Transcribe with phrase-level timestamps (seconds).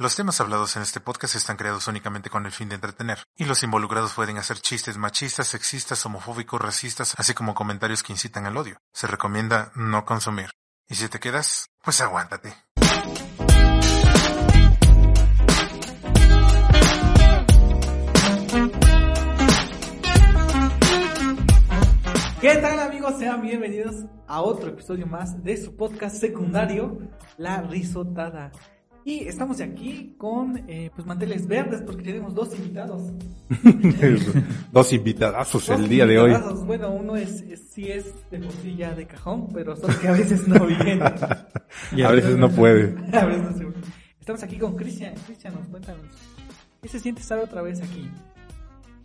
[0.00, 3.44] Los temas hablados en este podcast están creados únicamente con el fin de entretener, y
[3.44, 8.56] los involucrados pueden hacer chistes machistas, sexistas, homofóbicos, racistas, así como comentarios que incitan al
[8.56, 8.78] odio.
[8.94, 10.48] Se recomienda no consumir.
[10.88, 12.56] Y si te quedas, pues aguántate.
[22.40, 23.18] ¿Qué tal amigos?
[23.18, 27.00] Sean bienvenidos a otro episodio más de su podcast secundario,
[27.36, 28.50] La Risotada.
[29.04, 33.10] Y estamos aquí con eh, pues manteles verdes porque tenemos dos invitados.
[34.72, 36.34] dos invitadazos el día de hoy.
[36.66, 38.40] Bueno, uno es, es- sí es de
[38.76, 41.00] ya de cajón, pero son que a veces no vienen.
[42.04, 42.94] A veces no puede.
[43.16, 43.66] A veces no se-
[44.18, 45.14] Estamos aquí con Cristian.
[45.26, 46.02] Cristian, nos cuéntanos.
[46.82, 48.08] ¿Qué se siente estar otra vez aquí?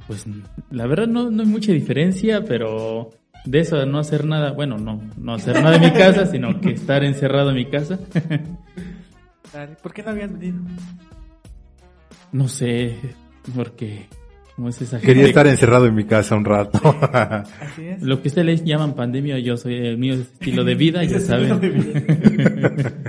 [0.07, 0.25] Pues
[0.71, 3.11] la verdad no, no hay mucha diferencia, pero
[3.45, 6.59] de eso de no hacer nada, bueno, no, no hacer nada en mi casa, sino
[6.61, 7.97] que estar encerrado en mi casa.
[9.81, 10.57] ¿Por qué no habías venido?
[12.31, 12.97] no sé,
[13.55, 14.07] porque
[14.55, 16.79] como es esa Quería gente- estar encerrado en mi casa un rato.
[17.61, 18.01] Así es.
[18.01, 21.19] Lo que ustedes les llaman pandemia, yo soy el mío es estilo de vida, ya
[21.19, 21.59] saben.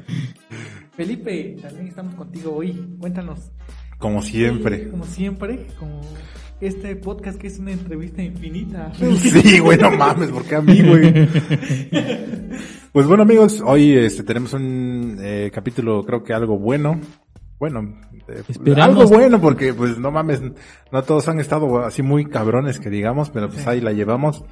[0.97, 2.73] Felipe, también estamos contigo hoy.
[2.99, 3.51] Cuéntanos.
[3.99, 4.85] Como siempre.
[4.85, 6.01] Sí, Como siempre, como
[6.61, 8.93] este podcast que es una entrevista infinita.
[9.01, 11.13] Sí, güey, no mames, ¿por qué a mí, güey?
[12.93, 16.99] Pues bueno, amigos, hoy este tenemos un eh, capítulo, creo que algo bueno.
[17.59, 17.95] Bueno,
[18.27, 20.41] eh, algo bueno porque, pues, no mames,
[20.91, 24.47] no todos han estado así muy cabrones que digamos, pero pues ahí la llevamos.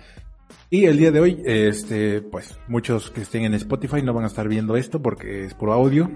[0.69, 4.29] Y el día de hoy, este, pues, muchos que estén en Spotify no van a
[4.29, 6.11] estar viendo esto porque es puro audio.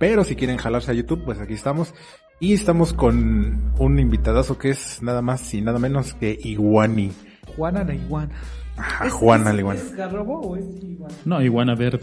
[0.00, 1.94] Pero si quieren jalarse a YouTube, pues aquí estamos.
[2.40, 7.12] Y estamos con un invitadazo que es nada más y nada menos que Iguani.
[7.54, 8.30] Juana la iguana.
[8.78, 9.80] Ajá, ¿Es- Juana es- la iguana.
[9.80, 11.14] ¿Es garrobo o es iguana?
[11.26, 12.00] No, iguana verde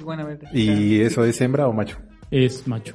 [0.00, 0.48] Iguana verde.
[0.52, 1.96] ¿Y eso es hembra o macho?
[2.32, 2.94] es macho.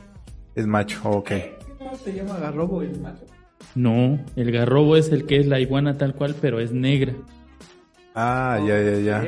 [0.53, 1.27] Es macho, ok.
[1.29, 3.25] ¿Qué no se llama garrobo el macho?
[3.73, 7.13] No, el garrobo es el que es la iguana tal cual, pero es negra.
[8.13, 9.23] Ah, ya, ya, ya.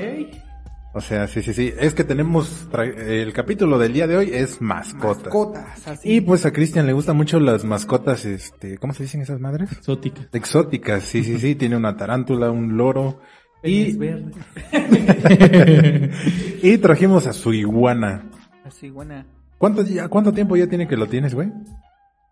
[0.96, 1.74] O sea, sí, sí, sí.
[1.80, 5.24] Es que tenemos, tra- el capítulo del día de hoy es mascotas.
[5.26, 6.14] Mascotas, así.
[6.18, 9.72] Y pues a Cristian le gustan mucho las mascotas, este, ¿cómo se dicen esas madres?
[9.72, 10.28] Exótica.
[10.32, 11.56] Exóticas, sí, sí, sí.
[11.64, 13.20] Tiene una tarántula, un loro.
[13.64, 13.98] Y,
[16.62, 18.30] y trajimos a su iguana.
[18.92, 19.26] Buena.
[19.58, 21.50] ¿Cuánto, ya, ¿Cuánto tiempo ya tiene que lo tienes, güey?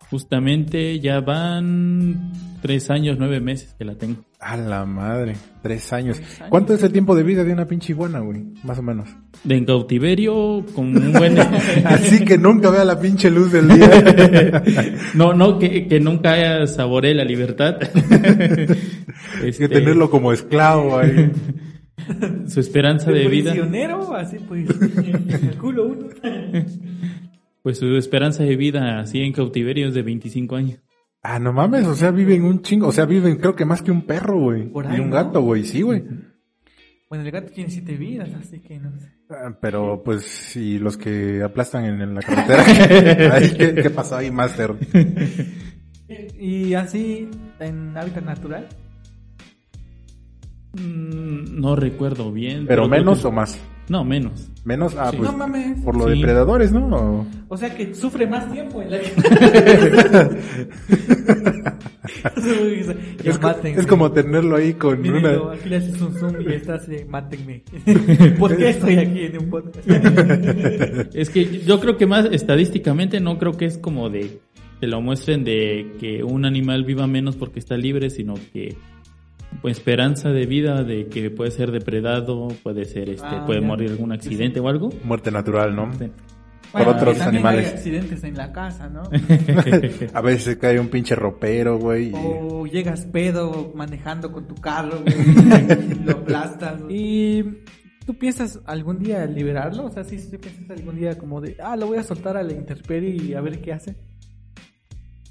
[0.10, 4.26] Justamente ya van tres años, nueve meses que la tengo.
[4.44, 6.18] A la madre, tres años.
[6.18, 6.50] Tres años.
[6.50, 8.44] ¿Cuánto es el tiempo de vida de una pinche iguana, güey?
[8.64, 9.08] Más o menos.
[9.44, 11.38] De en cautiverio con un buen...
[11.86, 14.64] Así que nunca vea la pinche luz del día.
[15.14, 17.76] no, no, que, que nunca saboree la libertad.
[17.84, 21.32] Hay Este, que tenerlo como esclavo ahí.
[22.48, 26.08] Su esperanza de vida, prisionero, así pues, en el culo uno.
[27.62, 30.80] pues su esperanza de vida así en cautiverio es de 25 años.
[31.24, 32.88] Ah, no mames, o sea, viven un chingo.
[32.88, 34.70] O sea, viven creo que más que un perro, güey.
[34.70, 35.16] Por Y un ¿no?
[35.16, 36.04] gato, güey, sí, güey.
[37.10, 39.12] Bueno, el gato tiene siete vidas, así que no sé.
[39.30, 42.64] Ah, Pero pues, si los que aplastan en, en la carretera.
[43.36, 44.74] Ay, ¿qué, ¿Qué pasó ahí, Master?
[46.38, 48.68] Y así, en hábitat natural.
[50.74, 52.66] Mm, No recuerdo bien.
[52.68, 53.58] ¿Pero menos que- o más?
[53.90, 54.50] No, menos.
[54.64, 55.18] Menos, ah, Sí.
[55.18, 55.80] pues, no mames.
[55.84, 56.22] por lo de Sí.
[56.22, 56.86] predadores, ¿no?
[56.88, 58.98] O- O sea que sufre más tiempo en la
[63.24, 63.40] Es,
[63.78, 65.56] es como tenerlo ahí con Mírenlo, una...
[65.56, 67.64] aquí le haces un zoom y estás, eh, mátenme.
[68.40, 69.88] ¿Por qué estoy aquí en un podcast?
[71.16, 74.40] Es que yo creo que más estadísticamente no creo que es como de
[74.80, 78.76] que lo muestren de que un animal viva menos porque está libre, sino que
[79.62, 83.68] pues, esperanza de vida de que puede ser depredado, puede ser este, Ah, puede ya.
[83.68, 84.90] morir algún accidente o algo.
[85.04, 85.94] Muerte natural, ¿no?
[85.94, 86.12] Sí.
[86.72, 87.68] Por otros que también animales.
[87.68, 89.04] Hay accidentes en la casa, ¿no?
[90.14, 92.10] A veces se cae un pinche ropero, güey.
[92.10, 95.16] y- O llegas pedo manejando con tu carro, güey,
[95.92, 96.80] y lo aplastas.
[96.90, 97.44] Y
[98.06, 101.76] tú piensas algún día liberarlo, o sea, si sí, piensas algún día como de, ah,
[101.76, 103.96] lo voy a soltar a la intemperie y a ver qué hace.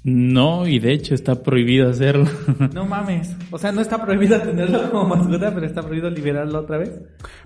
[0.03, 2.25] No, y de hecho está prohibido hacerlo.
[2.73, 3.35] No mames.
[3.51, 6.91] O sea, no está prohibido tenerlo como mascota, pero está prohibido liberarlo otra vez.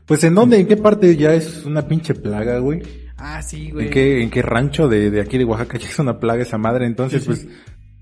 [0.05, 2.81] Pues en dónde, en qué parte ya es una pinche plaga, güey.
[3.17, 3.87] Ah, sí, güey.
[3.87, 6.57] ¿En qué, en qué rancho de, de aquí de Oaxaca ya es una plaga esa
[6.57, 6.85] madre?
[6.85, 7.47] Entonces, pues,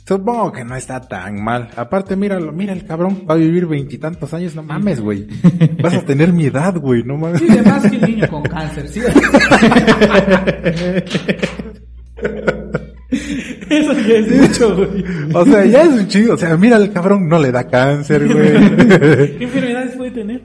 [0.05, 1.69] supongo que no está tan mal.
[1.75, 5.27] Aparte, míralo, mira el cabrón, va a vivir veintitantos años, no mames, güey.
[5.81, 7.39] Vas a tener mi edad, güey, no mames.
[7.39, 9.01] Sí, además que un niño con cáncer, sí.
[13.69, 15.03] Eso ya es mucho, güey.
[15.33, 18.27] O sea, ya es un chido, o sea, mira el cabrón, no le da cáncer,
[18.33, 19.37] güey.
[19.37, 20.41] ¿Qué enfermedades puede tener?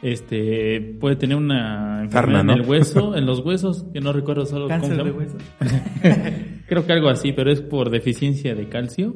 [0.00, 2.52] Este, puede tener una enfermedad ¿no?
[2.52, 5.18] en el hueso, en los huesos, que no recuerdo solo cómo se Cáncer de llama.
[5.18, 5.36] hueso.
[6.68, 9.14] Creo que algo así, pero es por deficiencia de calcio.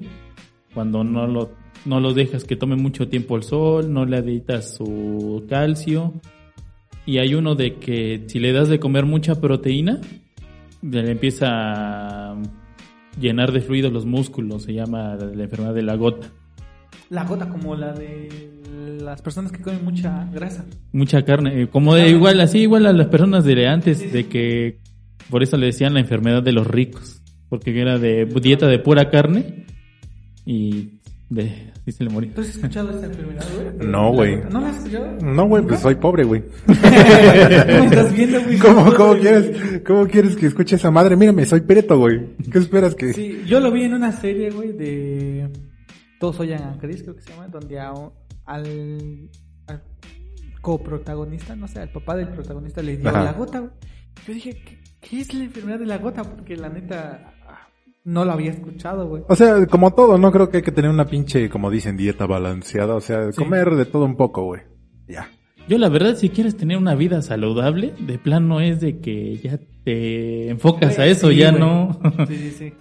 [0.74, 1.52] Cuando no lo,
[1.84, 6.14] no los dejas que tome mucho tiempo el sol, no le aditas su calcio.
[7.06, 10.00] Y hay uno de que si le das de comer mucha proteína,
[10.82, 12.36] le empieza a
[13.20, 14.64] llenar de fluido los músculos.
[14.64, 16.28] Se llama la enfermedad de la gota.
[17.10, 18.50] La gota como la de
[19.00, 20.64] las personas que comen mucha grasa.
[20.92, 24.78] Mucha carne, eh, como de igual, así igual a las personas de antes, de que
[25.30, 29.10] por eso le decían la enfermedad de los ricos, porque era de dieta de pura
[29.10, 29.66] carne
[30.44, 31.00] y
[31.34, 32.34] de, sí se le moría.
[32.34, 33.88] ¿Tú has escuchado esta enfermedad, güey?
[33.88, 34.36] No, güey.
[34.50, 35.18] ¿No la has escuchado?
[35.22, 36.42] No, güey, pues soy pobre, güey.
[36.66, 38.58] ¿Cómo estás viendo, güey?
[38.58, 41.16] ¿Cómo, cómo quieres, cómo quieres que escuche esa madre?
[41.16, 42.36] Mírame, soy preto, güey.
[42.50, 43.12] ¿Qué esperas que...?
[43.12, 45.48] Sí, yo lo vi en una serie, güey, de
[46.20, 47.92] Todos oyan a Chris, creo que se llama, donde a-
[48.44, 49.28] al,
[49.66, 49.82] al
[50.60, 53.24] coprotagonista, no sé, al papá del protagonista le dio Ajá.
[53.24, 53.70] la gota, güey.
[54.26, 56.22] Yo dije, ¿qué, qué es la enfermedad de la gota?
[56.22, 57.31] Porque la neta
[58.04, 59.22] no lo había escuchado, güey.
[59.28, 62.26] O sea, como todo, no creo que hay que tener una pinche, como dicen, dieta
[62.26, 62.94] balanceada.
[62.94, 64.62] O sea, comer de todo un poco, güey.
[65.08, 65.28] Ya.
[65.68, 69.58] Yo la verdad, si quieres tener una vida saludable, de plano es de que ya
[69.84, 71.60] te enfocas a eso, Sí, ya güey.
[71.60, 72.00] no...
[72.26, 72.72] Sí, sí, sí.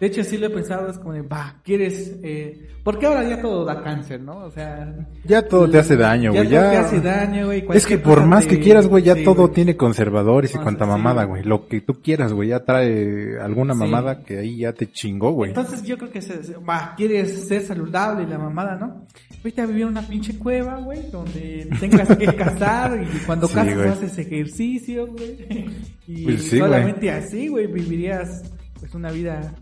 [0.00, 2.16] De hecho, sí lo he pensado, es como de, va, quieres...
[2.22, 2.68] Eh...
[2.84, 4.44] Porque ahora ya todo da cáncer, ¿no?
[4.44, 4.94] O sea...
[5.24, 6.48] Ya todo te hace daño, güey.
[6.48, 7.64] Ya, todo te hace daño, güey.
[7.72, 10.84] Es que por más te- que quieras, güey, ya sí, todo tiene conservadores y cuanta
[10.86, 11.42] mamada, güey.
[11.44, 13.80] Lo que tú quieras, güey, ya trae alguna Sí.
[13.80, 15.50] mamada que ahí ya te chingó, güey.
[15.50, 19.06] Entonces yo creo que se, va, quieres ser saludable y la mamada, ¿no?
[19.42, 23.88] Vete a vivir en una pinche cueva, güey, donde tengas que cazar y cuando güey.
[23.88, 25.36] haces ejercicio, güey.
[26.08, 28.42] Y Pues solamente así, güey, vivirías
[28.78, 29.52] pues una vida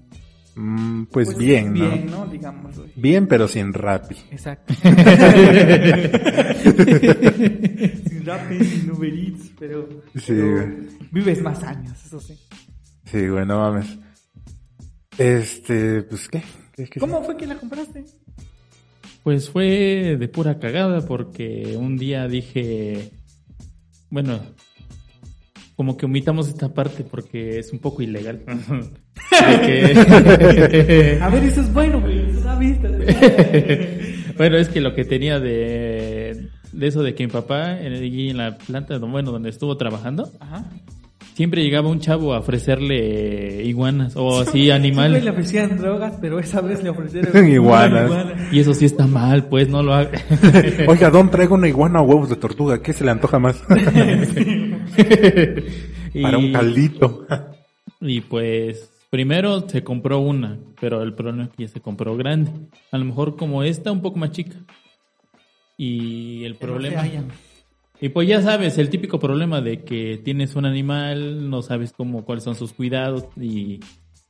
[0.56, 1.90] Mm, pues, bien, ¿no?
[1.90, 2.26] bien, ¿no?
[2.26, 2.92] Digamos, güey.
[2.96, 4.16] Bien, pero sin rapi.
[4.30, 4.72] Exacto.
[8.08, 10.68] sin Rappi, sin Uber Eats, pero, Sí, pero güey.
[11.12, 12.38] vives más años, eso sí.
[13.04, 13.98] Sí, güey, no mames.
[15.18, 16.42] Este, pues, ¿qué?
[16.74, 18.04] ¿Qué- qué- ¿Cómo fue que la compraste?
[19.22, 23.10] Pues fue de pura cagada porque un día dije,
[24.10, 24.40] bueno,
[25.76, 28.42] como que omitamos esta parte porque es un poco ilegal.
[29.40, 32.30] Que- A ver, eso es bueno, güey.
[32.30, 32.88] eso da vista.
[34.36, 38.30] bueno, es que lo que tenía de, de eso de que mi papá, en, allí
[38.30, 40.64] en la planta, bueno, donde estuvo trabajando, Ajá.
[41.34, 45.26] siempre llegaba un chavo a ofrecerle iguanas o así Siempre le animales.
[45.28, 48.04] ofrecían drogas, pero esa vez le ofrecieron Iguanas.
[48.10, 48.48] iguana.
[48.52, 50.10] Y eso sí está mal, pues no lo haga.
[50.86, 52.80] Oiga, Don, traigo una iguana o huevos de tortuga.
[52.82, 53.60] ¿Qué se le antoja más?
[56.22, 57.26] Para un caldito.
[58.06, 62.50] Y pues primero se compró una, pero el problema es que ya se compró grande.
[62.90, 64.56] A lo mejor como esta, un poco más chica.
[65.78, 67.02] Y el problema...
[68.00, 72.24] Y pues ya sabes, el típico problema de que tienes un animal, no sabes cómo,
[72.26, 73.80] cuáles son sus cuidados y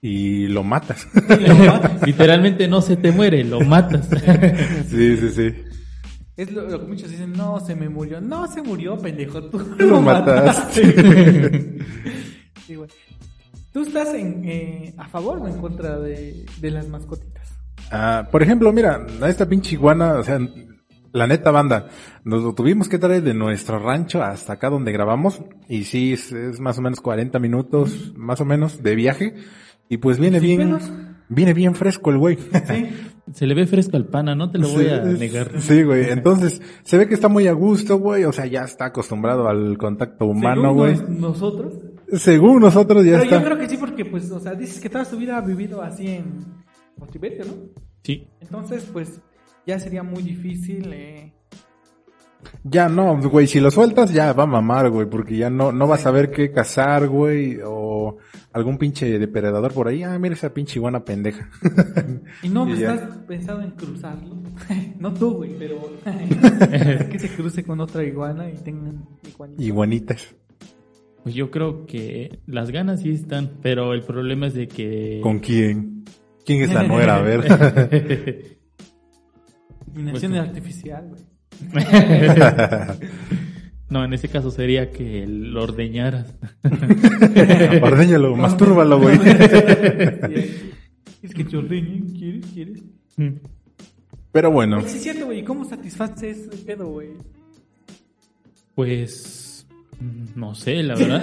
[0.01, 1.09] Y lo matas.
[2.07, 4.09] literalmente no se te muere, lo matas.
[4.89, 5.55] sí, sí, sí.
[6.37, 8.21] Es lo, lo que muchos dicen, no, se me murió.
[8.21, 11.79] No se murió, pendejo, tú Lo mataste.
[12.67, 12.89] Sí, güey.
[13.75, 17.59] ¿Tú estás en, eh, a favor o en contra de, de las mascotitas?
[17.91, 20.39] Ah, por ejemplo, mira, a esta pinche iguana, o sea,
[21.13, 21.89] la neta banda,
[22.25, 26.33] nos lo tuvimos que traer de nuestro rancho hasta acá donde grabamos, y sí, es,
[26.33, 29.35] es más o menos 40 minutos, más o menos, de viaje,
[29.91, 30.79] y pues viene ¿Sin bien,
[31.29, 32.39] viene bien fresco el güey.
[32.67, 33.11] Sí.
[33.33, 35.61] Se le ve fresco al pana, no te lo voy a negar.
[35.61, 38.87] Sí, güey, entonces, se ve que está muy a gusto, güey, o sea, ya está
[38.87, 40.93] acostumbrado al contacto humano, güey.
[40.97, 41.75] nos- nosotros.
[42.13, 43.39] Según nosotros ya Pero está.
[43.39, 45.81] yo creo que sí, porque, pues, o sea, dices que toda su vida ha vivido
[45.83, 46.45] así en
[46.99, 47.53] cautiverio, ¿no?
[48.03, 48.29] Sí.
[48.41, 49.21] Entonces, pues,
[49.67, 50.91] ya sería muy difícil.
[50.93, 51.33] Eh...
[52.63, 55.87] Ya no, güey, si lo sueltas ya va a mamar, güey, porque ya no, no
[55.87, 58.19] vas a saber qué cazar, güey, o
[58.53, 60.03] algún pinche depredador por ahí.
[60.03, 61.51] Ah, mira esa pinche iguana pendeja.
[62.43, 64.37] Y no Y pues, estás pensado en cruzarlo.
[64.99, 65.91] no tú, güey, pero
[67.11, 69.67] que se cruce con otra iguana y tengan iguanitas.
[69.67, 70.35] Iguanitas.
[71.23, 75.21] Pues yo creo que las ganas sí están, pero el problema es de que...
[75.23, 76.05] ¿Con quién?
[76.45, 77.17] ¿Quién es la nuera?
[77.17, 78.59] A ver.
[79.89, 81.34] Inseminación artificial, güey.
[83.91, 86.35] No, en ese caso sería que lo ordeñaras.
[87.83, 89.17] Ordéñalo, mastúrbalo, güey.
[91.23, 92.45] es que te ordeñen, ¿quieres?
[92.53, 92.83] ¿Quieres?
[94.33, 95.45] Pero bueno, Sí, es cierto, güey.
[95.45, 97.11] ¿Cómo satisface ese pedo, güey?
[98.75, 99.65] Pues
[100.01, 101.23] mm, no sé, la verdad.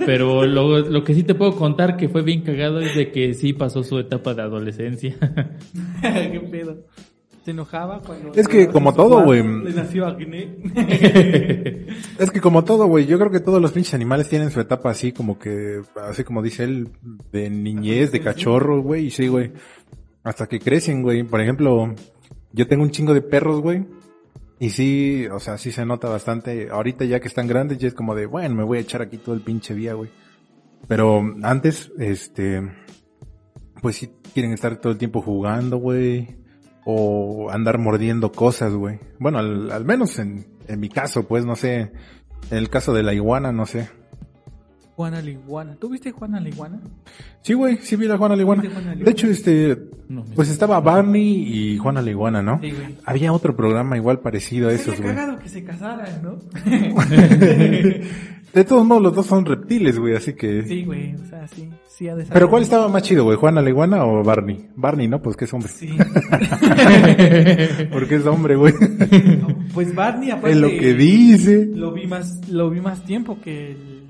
[0.04, 3.32] Pero lo, lo que sí te puedo contar que fue bien cagado es de que
[3.32, 5.16] sí pasó su etapa de adolescencia.
[6.02, 6.84] ¿Qué pedo?
[7.44, 8.32] Se enojaba cuando...
[8.34, 9.42] Es que como todo, güey.
[9.42, 10.58] Le nació acné.
[12.18, 14.90] es que como todo, güey, yo creo que todos los pinches animales tienen su etapa
[14.90, 16.88] así como que, así como dice él,
[17.32, 19.52] de niñez, de cachorro, güey, y sí, güey.
[20.22, 21.24] Hasta que crecen, güey.
[21.24, 21.92] Por ejemplo,
[22.52, 23.84] yo tengo un chingo de perros, güey.
[24.60, 26.68] Y sí, o sea, sí se nota bastante.
[26.70, 29.18] Ahorita ya que están grandes, ya es como de, bueno, me voy a echar aquí
[29.18, 30.10] todo el pinche día, güey.
[30.86, 32.62] Pero antes, este,
[33.80, 36.41] pues sí quieren estar todo el tiempo jugando, güey.
[36.84, 38.98] O andar mordiendo cosas, güey.
[39.18, 41.92] Bueno, al, al menos en, en mi caso, pues, no sé.
[42.50, 43.88] En el caso de la iguana, no sé.
[44.96, 45.76] Juana la iguana.
[45.80, 46.80] ¿Tú viste Juana la iguana?
[47.40, 48.62] Sí, güey, sí vi la Juana la iguana.
[48.62, 52.60] ¿Viste Juana la De hecho, este, No, pues estaba Barney y Juana la iguana, ¿no?
[52.60, 52.98] Sí, güey.
[53.04, 55.14] Había otro programa igual parecido a esos, güey.
[55.14, 56.38] cagado que se casaran, ¿no?
[58.52, 60.62] De todos modos, los dos son reptiles, güey, así que...
[60.64, 61.14] sí, güey.
[61.14, 61.70] O sea, sí.
[61.92, 62.32] Sí ha de ser.
[62.32, 63.36] Pero ¿cuál estaba más chido, güey?
[63.36, 64.66] ¿Juana la iguana o Barney?
[64.76, 65.20] Barney, ¿no?
[65.20, 65.68] Pues que es hombre.
[65.68, 65.88] Sí.
[67.92, 68.72] Porque es hombre, güey.
[69.74, 70.52] pues Barney, aparte...
[70.52, 71.66] es lo que dice.
[71.66, 74.02] Lo vi más, lo vi más tiempo que el...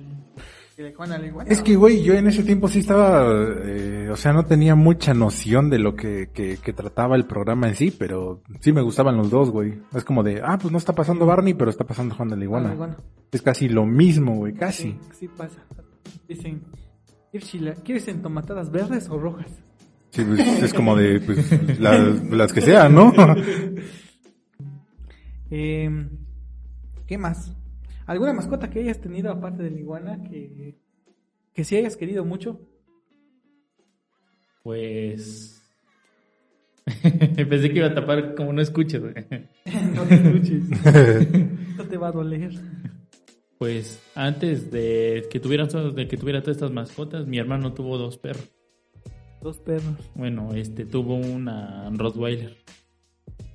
[0.76, 1.50] Que Juana la iguana.
[1.50, 3.30] Es que, güey, yo en ese tiempo sí estaba,
[3.64, 7.68] eh, o sea, no tenía mucha noción de lo que, que, que trataba el programa
[7.68, 9.74] en sí, pero sí me gustaban los dos, güey.
[9.94, 12.46] Es como de, ah, pues no está pasando Barney, pero está pasando Juan de la
[12.46, 12.96] Juana la Iguana.
[13.32, 14.92] Es casi lo mismo, güey, casi.
[14.92, 15.62] Sí, sí pasa.
[16.26, 16.81] Dicen, ¿quieres,
[17.40, 19.50] chila- ¿quieres entomatadas verdes o rojas?
[20.10, 23.12] Sí, pues, es como de, pues, las, las que sean, ¿no?
[25.54, 26.08] Eh,
[27.06, 27.52] ¿Qué más?
[28.06, 30.78] ¿Alguna mascota que hayas tenido aparte de la iguana que,
[31.52, 32.58] que sí hayas querido mucho?
[34.62, 35.62] Pues...
[37.02, 39.14] Pensé que iba a tapar como no escuches, güey.
[39.94, 40.64] no te escuches.
[41.76, 42.52] no te va a doler.
[43.62, 48.18] Pues antes de que tuvieran de que tuviera todas estas mascotas, mi hermano tuvo dos
[48.18, 48.50] perros.
[49.40, 49.94] Dos perros.
[50.16, 52.56] Bueno, este tuvo una Rottweiler.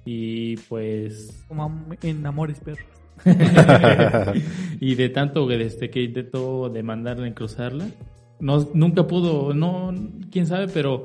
[0.06, 2.86] Y pues Como en Amores Perros.
[4.80, 7.90] y de tanto que desde que intentó demandarla en cruzarla,
[8.40, 9.94] no nunca pudo, no
[10.32, 11.04] quién sabe, pero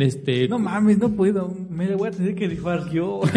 [0.00, 1.54] este No mames, no puedo.
[1.70, 3.20] Me voy a tener que rifar yo.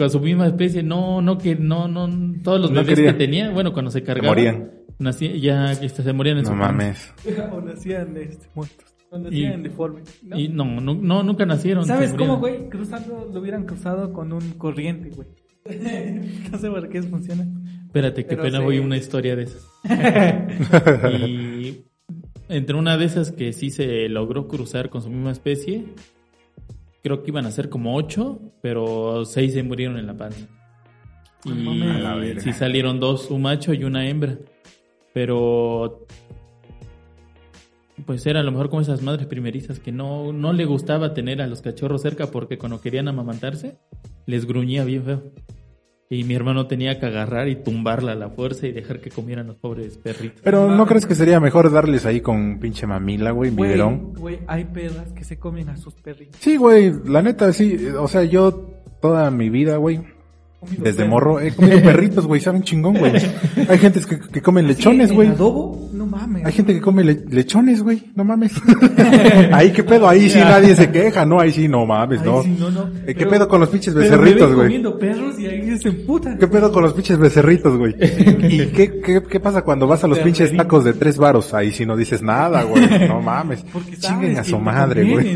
[0.00, 2.08] con su misma especie, no, no que no, no,
[2.42, 3.12] todos los No bebés quería.
[3.12, 4.70] que tenía, bueno, cuando se cargaban, morían.
[4.98, 7.12] nací- ya este, se morían en No su mames.
[7.52, 8.86] o nacían este, muertos.
[9.10, 10.18] O nacían Y- deformes.
[10.22, 10.38] ¿no?
[10.38, 11.84] Y no, no, no, nunca nacieron.
[11.84, 12.70] ¿Sabes cómo, güey?
[12.70, 15.28] Cruzando, lo hubieran cruzado con un corriente, güey.
[16.50, 17.46] no sé por qué funciona.
[17.84, 18.64] Espérate, qué Pero pena sí.
[18.64, 19.68] voy a una historia de esas.
[21.28, 21.84] y
[22.48, 25.84] entre una de esas que sí se logró cruzar con su misma especie,
[27.02, 30.46] creo que iban a ser como ocho, pero seis se murieron en la panza.
[31.44, 32.40] Y verga.
[32.40, 34.38] sí salieron dos, un macho y una hembra.
[35.12, 36.06] Pero
[38.06, 41.42] pues era a lo mejor como esas madres primerizas que no, no le gustaba tener
[41.42, 43.78] a los cachorros cerca porque cuando querían amamantarse,
[44.26, 45.32] les gruñía bien feo.
[46.12, 49.46] Y mi hermano tenía que agarrar y tumbarla a la fuerza y dejar que comieran
[49.46, 50.40] los pobres perritos.
[50.42, 54.14] Pero ¿no crees que sería mejor darles ahí con pinche mamila, güey, biberón?
[54.14, 56.34] güey, hay perras que se comen a sus perritos.
[56.40, 57.86] Sí, güey, la neta, sí.
[57.96, 58.50] O sea, yo
[59.00, 60.00] toda mi vida, güey,
[60.78, 63.12] desde morro, he comido perritos, güey, saben chingón, güey.
[63.68, 65.28] Hay gente que, que comen lechones, ¿En güey.
[65.28, 65.88] adobo?
[65.92, 66.44] No mames.
[66.46, 68.52] Hay gente que come le- lechones, güey, no mames.
[69.52, 72.42] ahí qué pedo, ahí sí nadie se queja, no, ahí sí no mames, Ay, no.
[72.42, 72.88] sí, no, no.
[72.88, 74.66] Eh, ¿Qué Pero- pedo con los pinches becerritos, güey?
[74.68, 75.90] comiendo perros y ahí se.
[76.38, 77.94] ¿Qué pedo con los pinches becerritos, güey?
[77.98, 81.54] ¿Y qué, qué, qué pasa cuando vas a los pinches tacos de tres varos?
[81.54, 83.62] Ahí sí no dices nada, güey, no mames.
[83.72, 85.34] Porque Chinguen a su madre, güey.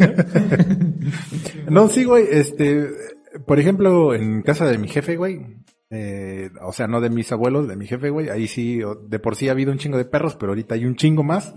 [1.69, 2.89] No, sí, güey, este,
[3.47, 5.41] por ejemplo, en casa de mi jefe, güey,
[5.91, 9.19] eh, o sea, no de mis abuelos, de mi jefe, güey, ahí sí, o- de
[9.19, 11.55] por sí ha habido un chingo de perros, pero ahorita hay un chingo más.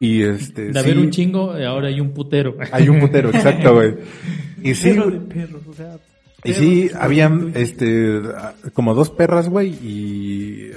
[0.00, 2.56] Y este, De sí, haber un chingo, eh, ahora hay un putero.
[2.72, 3.94] hay un putero, exacto, güey.
[4.62, 5.96] Y sí, Perro de perros, o sea.
[6.42, 8.20] y sí, habían, este,
[8.72, 10.70] como dos perras, güey, y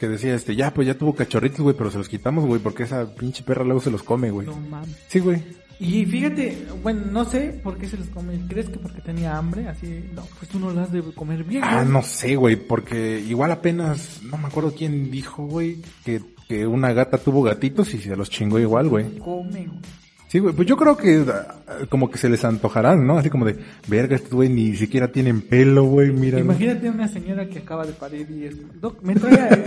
[0.00, 2.82] que decía, este, ya, pues ya tuvo cachorritos, güey, pero se los quitamos, güey, porque
[2.84, 4.48] esa pinche perra luego se los come, güey.
[4.48, 4.96] No mames.
[5.06, 5.40] Sí, güey.
[5.84, 8.40] Y fíjate, bueno, no sé por qué se los come.
[8.48, 9.66] ¿Crees que porque tenía hambre?
[9.66, 11.64] Así, no, pues tú no las debes comer bien.
[11.64, 16.68] Ah, no sé, güey, porque igual apenas, no me acuerdo quién dijo, güey, que, que
[16.68, 19.18] una gata tuvo gatitos y se los chingó igual, güey.
[19.18, 19.80] Come, güey.
[20.28, 21.56] Sí, güey, pues yo creo que ah,
[21.88, 23.18] como que se les antojarán, ¿no?
[23.18, 23.58] Así como de,
[23.88, 26.38] verga, este güey ni siquiera tienen pelo, güey, mira.
[26.38, 29.64] Imagínate una señora que acaba de parir y es, Doc, me trae,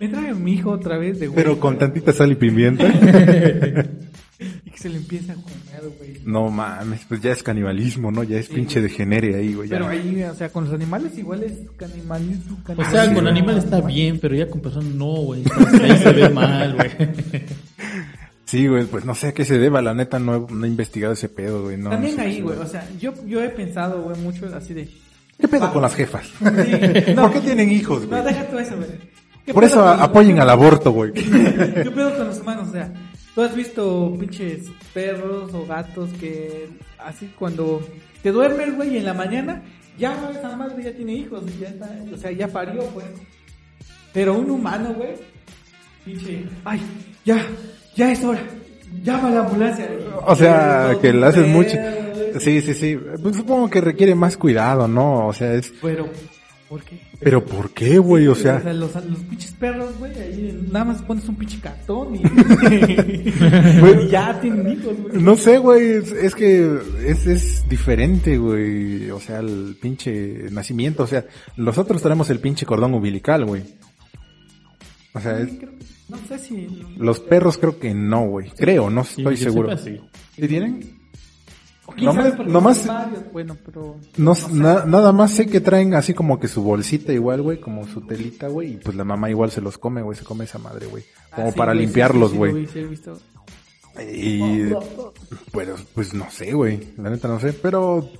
[0.00, 1.36] me trae a mi hijo otra vez de güey.
[1.36, 2.84] Pero con tantita sal y pimienta.
[4.38, 6.20] Y que se le empieza a comer, güey.
[6.26, 8.22] no mames, pues ya es canibalismo, ¿no?
[8.22, 9.68] Ya es pinche degenere ahí, güey.
[9.68, 9.76] ya.
[9.78, 12.58] Pero ahí, o sea, con los animales igual es canibalismo.
[12.60, 13.02] O canibalismo.
[13.02, 15.42] sea, con animales está bien, pero ya con personas no, güey.
[15.42, 16.90] Entonces, Ahí se ve mal, güey.
[18.44, 20.68] Sí, güey, pues no sé a qué se deba, la neta no he, no he
[20.68, 21.76] investigado ese pedo, güey.
[21.76, 24.72] No, También no sé, ahí, güey, o sea, yo, yo he pensado, güey, mucho así
[24.72, 24.88] de...
[25.36, 26.26] ¿Qué pedo con las jefas?
[26.38, 28.22] Sí, ¿Por qué tienen hijos, No, güey?
[28.22, 28.88] deja todo eso, güey.
[29.44, 31.12] ¿Qué Por eso apoyen al aborto, güey.
[31.12, 32.68] ¿Qué pedo con los humanos?
[32.68, 32.92] O sea,
[33.36, 37.86] tú has visto pinches perros o gatos que así cuando
[38.22, 39.62] te duermes, güey, y en la mañana
[39.98, 43.04] ya esa madre ya tiene hijos, y ya está, o sea, ya parió, pues.
[44.14, 45.10] Pero un humano, güey,
[46.02, 46.80] pinche, ay,
[47.26, 47.46] ya,
[47.94, 48.40] ya es hora,
[49.02, 49.86] llama a la ambulancia.
[50.24, 51.76] O sea, que le haces mucho.
[52.40, 52.98] Sí, sí, sí.
[53.22, 55.26] Pues supongo que requiere más cuidado, ¿no?
[55.26, 55.72] O sea, es...
[55.82, 56.08] Pero,
[56.68, 57.00] ¿por qué?
[57.20, 58.26] Pero ¿por qué, güey?
[58.28, 58.58] O sea...
[58.72, 62.18] los, los pinches perros, güey, ahí nada más pones un pinche cartón y,
[64.06, 65.22] y ya tienen hijos, güey.
[65.22, 69.10] No sé, güey, es, es que es, es diferente, güey.
[69.10, 71.04] O sea, el pinche nacimiento.
[71.04, 71.24] O sea,
[71.56, 73.62] nosotros tenemos el pinche cordón umbilical, güey.
[75.14, 75.52] O sea, es-
[76.08, 76.68] No sé si...
[76.98, 78.50] los perros creo que no, güey.
[78.50, 79.70] Creo, no estoy seguro.
[79.76, 80.00] sepa, sí.
[80.40, 80.95] ¿Sí tienen?
[81.86, 83.96] Son varios, Bueno, pero...
[84.16, 87.86] No, na- nada más sé que traen así como que su bolsita igual, güey, como
[87.86, 90.58] su telita, güey, y pues la mamá igual se los come, güey, se come esa
[90.58, 91.04] madre, güey.
[91.34, 92.66] Como Ah, sí, para güey, limpiarlos, sí, güey.
[92.66, 92.80] sí,
[94.12, 94.72] y,
[95.52, 98.10] pues, pues no sé, güey, la neta no sé, pero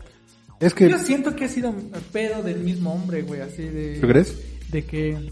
[0.61, 1.75] es que, Yo siento que ha sido
[2.13, 3.99] pedo del mismo hombre, güey, así de...
[4.01, 4.39] ¿tú crees?
[4.71, 5.31] De que,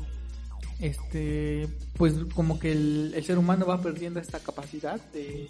[0.80, 5.48] este, pues como que el, el ser humano va perdiendo esta capacidad de,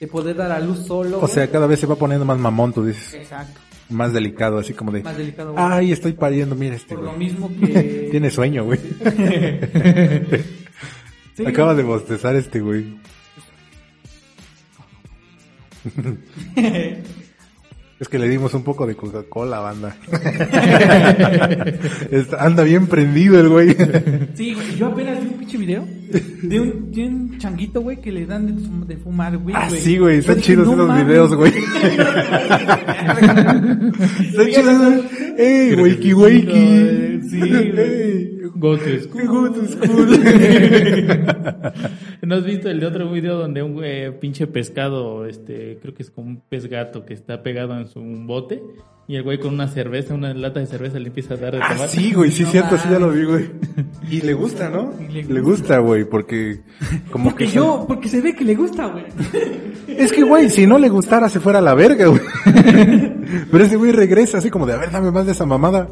[0.00, 1.18] de poder dar a luz solo.
[1.18, 1.32] O güey.
[1.32, 4.90] sea, cada vez se va poniendo más mamón, tú dices, Exacto, más delicado, así como
[4.92, 5.52] de, más delicado.
[5.52, 5.64] güey.
[5.64, 7.18] ay, estoy pariendo, mira este, Por lo güey.
[7.26, 8.08] mismo que...
[8.10, 8.80] Tiene sueño, güey.
[11.36, 12.98] Sí, Acaba de bostezar este, güey.
[18.00, 19.94] Es que le dimos un poco de Coca-Cola, banda.
[22.10, 23.76] Está- Anda bien prendido el güey.
[24.34, 25.84] Sí, güey, yo apenas vi un pinche video
[26.42, 29.54] de un, de un changuito, güey, que le dan de, fum- de fumar, güey.
[29.56, 31.06] Ah, sí, güey, están chidos no esos mames.
[31.06, 31.52] videos, güey.
[34.30, 35.04] Están chidos.
[35.40, 37.20] ¡Ey, wakey, wakey!
[37.30, 37.78] Sí, güey.
[37.78, 39.54] Ey, Go to school.
[39.54, 40.06] to school.
[42.22, 46.02] ¿No has visto el de otro video donde un eh, pinche pescado, este, creo que
[46.02, 48.62] es como un pez gato que está pegado en su un bote
[49.10, 51.58] y el güey con una cerveza, una lata de cerveza le empieza a dar de
[51.60, 51.88] Ah, tomar?
[51.88, 53.50] sí, güey, sí, No cierto, sí, ya lo vi, güey.
[54.08, 54.92] Y le gusta, ¿no?
[55.10, 56.60] Le gusta, güey, porque
[57.10, 59.04] como Porque que yo, porque se ve que le gusta, güey.
[59.88, 62.20] Es que, güey, si no le gustara se fuera a la verga, güey.
[63.50, 65.88] Pero ese güey regresa así como de, a ver, dame más de esa mamada.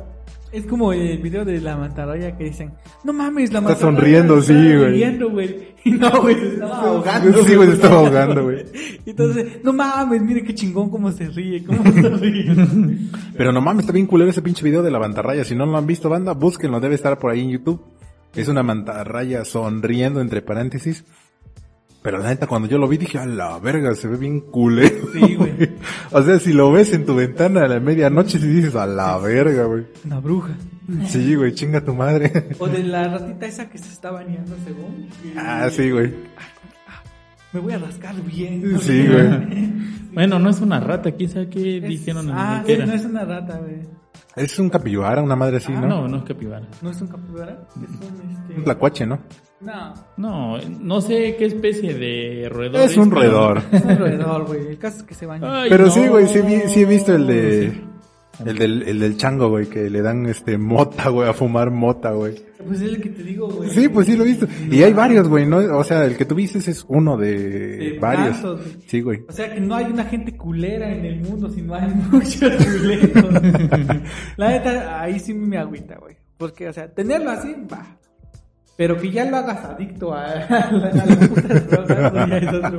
[0.51, 2.73] Es como el video de la mantarraya que dicen,
[3.05, 4.91] no mames, la Está mantarraya sonriendo, está sí, güey.
[4.93, 5.69] riendo, güey.
[5.85, 7.45] Y no, güey, se estaba ahogando.
[7.45, 8.65] Sí, güey, se estaba ahogando, güey.
[9.07, 12.55] Entonces, no mames, mire qué chingón cómo se ríe, cómo se ríe.
[13.37, 15.45] Pero no mames, está bien culero ese pinche video de la mantarraya.
[15.45, 17.81] Si no lo han visto, banda, búsquenlo, debe estar por ahí en YouTube.
[18.35, 21.05] Es una mantarraya sonriendo entre paréntesis.
[22.03, 25.09] Pero la neta, cuando yo lo vi dije, a la verga, se ve bien culero.
[25.13, 25.53] Sí, güey.
[26.13, 29.19] O sea, si lo ves en tu ventana a la medianoche, si dices, a la
[29.19, 29.85] verga, güey.
[30.05, 30.55] Una bruja.
[31.07, 32.49] Sí, güey, chinga tu madre.
[32.59, 35.09] O de la ratita esa que se está bañando según.
[35.23, 36.15] que- Ah, sí, güey.
[37.53, 38.79] Me voy a rascar bien.
[38.81, 39.89] Sí, güey.
[40.13, 42.87] Bueno, no es una rata, quién sabe qué Es- dijeron en ah, el que era.
[42.87, 43.83] no es una rata, güey.
[44.37, 45.89] Es un capibara, una madre así, Ah, ¿no?
[45.89, 46.67] No, no es capibara.
[46.83, 47.59] No es un capibara.
[47.71, 48.55] Es un, este...
[48.59, 49.19] Un tlacuache, ¿no?
[49.61, 49.95] No.
[50.17, 53.61] No, no sé qué especie de roedor Es un roedor.
[53.73, 54.67] Es un roedor, güey.
[54.69, 55.63] El caso es que se baña.
[55.63, 55.91] Ay, Pero no.
[55.91, 57.85] sí, güey, sí, vi- sí he visto el de...
[58.45, 62.13] El del, el del chango, güey, que le dan este mota, güey, a fumar mota,
[62.13, 62.35] güey.
[62.65, 63.71] Pues es el que te digo, güey.
[63.71, 64.47] Sí, pues sí lo he visto.
[64.71, 65.59] Y hay varios, güey, ¿no?
[65.77, 68.33] O sea, el que tú viste es uno de, De varios.
[68.37, 68.77] tantos, güey.
[68.87, 69.25] Sí, güey.
[69.29, 73.43] O sea que no hay una gente culera en el mundo, sino hay muchos culeros.
[74.37, 76.17] La neta, ahí sí me agüita, güey.
[76.37, 77.99] Porque, o sea, tenerlo así, va.
[78.79, 80.71] Pero que ya lo hagas adicto a, la, a
[81.07, 82.11] la puta droga,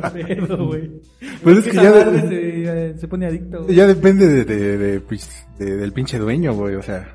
[0.01, 0.27] pues ya.
[1.43, 1.91] Pues es que ya,
[2.97, 7.13] se, pone adicto, depende de, pues, de- del pinche dueño, güey, o sea.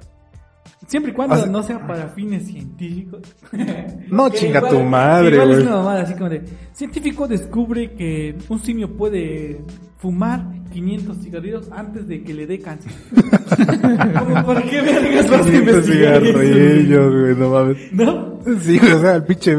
[0.86, 3.22] Siempre y cuando O sea- no sea para fines científicos.
[4.10, 6.42] No, chinga igual- tu madre, igual es una mamada, así como de,
[6.72, 9.62] científico descubre que un simio puede
[9.98, 12.92] fumar 500 cigarrillos antes de que le dé cáncer.
[14.18, 16.46] como, ¿por qué vergas vas a 500 investigar eso, güey?
[16.52, 17.92] cigarrillos, güey, no mames.
[17.92, 18.38] ¿No?
[18.60, 19.56] Sí, o sea, el pinche,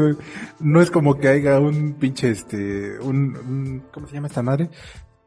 [0.60, 4.70] no es como que haya un pinche, este, un, un- ¿cómo se llama esta madre?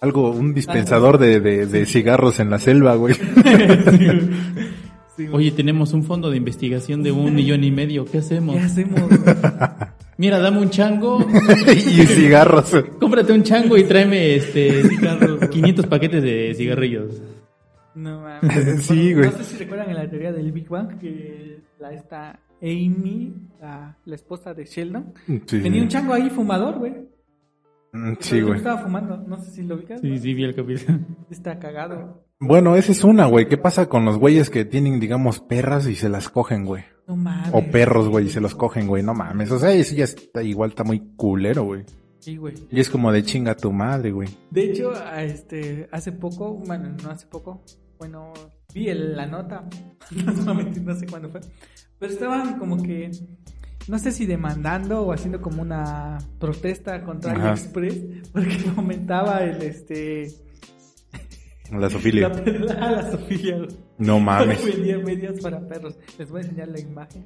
[0.02, 3.16] Algo, un dispensador de, de, de cigarros en la selva, güey.
[3.44, 4.30] Sí, güey.
[5.32, 8.06] Oye, tenemos un fondo de investigación de un millón y medio.
[8.06, 8.56] ¿Qué hacemos?
[8.56, 9.02] ¿Qué hacemos?
[10.18, 11.26] Mira, dame un chango,
[11.72, 12.74] y cigarros.
[13.00, 14.82] cómprate un chango y tráeme este
[15.50, 17.22] 500 paquetes de cigarrillos.
[17.96, 18.84] No mames.
[18.86, 19.32] Sí, Bueno, güey.
[19.32, 23.98] No sé si recuerdan en la teoría del Big Bang que la esta Amy, la,
[24.04, 26.92] la esposa de Sheldon, Sí, tenía un chango ahí fumador, güey.
[27.94, 28.58] Mm, sí, güey.
[28.58, 30.02] Estaba fumando, no sé si lo ubicas.
[30.02, 31.00] Sí, sí, vi el capítulo.
[31.30, 32.26] Está cagado.
[32.39, 33.47] Bueno, esa es una, güey.
[33.49, 36.84] ¿Qué pasa con los güeyes que tienen, digamos, perras y se las cogen, güey?
[37.06, 37.49] No mames.
[37.54, 39.04] O perros, güey, y se los cogen, güey.
[39.04, 39.52] No mames.
[39.52, 41.84] O sea, eso ya está igual, está muy culero, güey.
[42.19, 42.54] Sí, güey.
[42.71, 44.30] Y es como de chinga tu madre, güey.
[44.52, 47.62] De hecho, este, hace poco, bueno, no hace poco,
[47.97, 48.32] bueno,
[48.73, 49.65] vi el- la nota,
[50.45, 51.41] no, sé cuándo fue,
[51.97, 53.10] pero estaban como que,
[53.88, 57.32] no sé si demandando o haciendo como una protesta contra.
[57.32, 60.28] AliExpress, porque aumentaba el, este,
[61.72, 62.30] La sofilia.
[62.30, 63.68] la, güey.
[64.00, 64.64] No mames.
[64.76, 65.98] Vendía medias para perros.
[66.18, 67.26] Les voy a enseñar la imagen.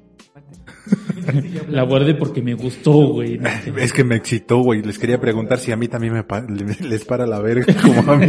[1.68, 3.38] La guardé porque me gustó, güey.
[3.38, 3.48] No.
[3.78, 4.82] Es que me excitó, güey.
[4.82, 8.16] Les quería preguntar si a mí también me pa- les para la verga como a
[8.16, 8.26] mí.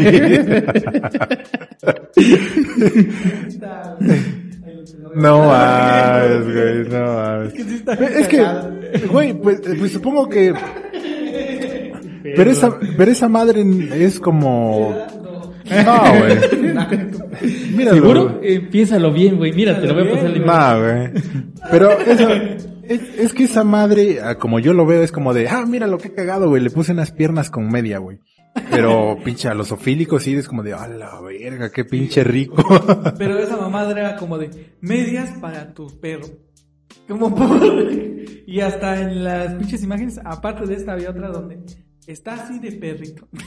[5.15, 7.53] No mames, güey, no mames.
[8.17, 10.53] Es que, güey, pues, pues supongo que...
[12.35, 13.63] Pero esa, pero esa madre
[14.03, 14.97] es como...
[15.69, 16.37] No, güey.
[17.75, 18.37] Míralo, ¿Seguro?
[18.37, 18.53] güey.
[18.55, 19.53] Eh, piénsalo bien, güey.
[19.53, 20.53] Mira, te lo voy a pasar la imagen.
[20.53, 21.23] No, güey.
[21.71, 22.29] Pero eso,
[22.83, 25.87] es, es que esa madre, ah, como yo lo veo, es como de, ah, mira
[25.87, 26.61] lo que he cagado, güey.
[26.61, 28.19] Le puse unas piernas con media, güey.
[28.69, 32.63] Pero pinche a los ofílicos sí es como de, a la verga, qué pinche rico.
[33.17, 36.27] Pero esa mamadra era como de medias para tu perro.
[37.07, 37.45] Como por...
[38.47, 41.59] Y hasta en las pinches imágenes, aparte de esta había otra donde
[42.07, 43.27] está así de perrito.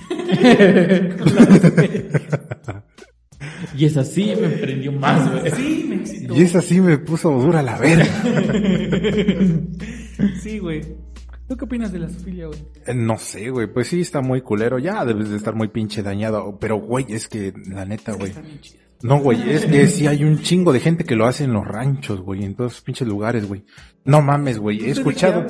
[3.77, 5.51] Y es así, me prendió más, güey.
[5.53, 6.35] Sí, me excitó.
[6.35, 8.05] Y esa sí me puso dura la verga.
[10.43, 10.81] Sí, güey.
[11.49, 12.59] ¿Tú qué opinas de la zoofilia, güey?
[12.87, 14.81] Eh, No sé, güey, pues sí está muy culero.
[14.81, 16.59] Ya debes de estar muy pinche dañado.
[16.59, 18.31] Pero, güey, es que, la neta, güey.
[18.31, 18.83] Está bien chida.
[19.03, 21.65] No, güey, es que sí hay un chingo de gente que lo hace en los
[21.67, 23.65] ranchos, güey, en todos esos pinches lugares, güey.
[24.05, 25.47] No mames, güey, he ¿Tú de qué escuchado,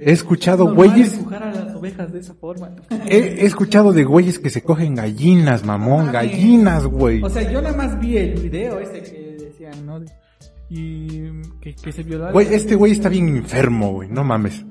[0.00, 2.70] he escuchado güeyes, empujar a las ovejas de esa forma.
[3.06, 6.12] he, he escuchado de güeyes que se cogen gallinas, mamón, Mames.
[6.12, 7.22] gallinas, güey.
[7.22, 10.00] O sea, yo nada más vi el video ese que decían, ¿no?
[10.68, 11.22] Y
[11.60, 12.24] que, que se violó.
[12.24, 14.64] a la- Güey, este güey está bien enfermo, güey, no mames.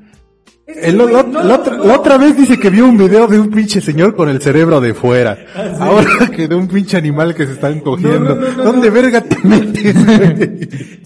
[0.69, 1.84] Este El- güey, no, la otra, no.
[1.86, 4.79] la otra vez dice que vio un video de un pinche señor con el cerebro
[4.79, 5.36] de fuera.
[5.79, 8.34] Ahora que de un pinche animal que se están cogiendo.
[8.39, 9.95] Ah, no, ¿Dónde verga te metes?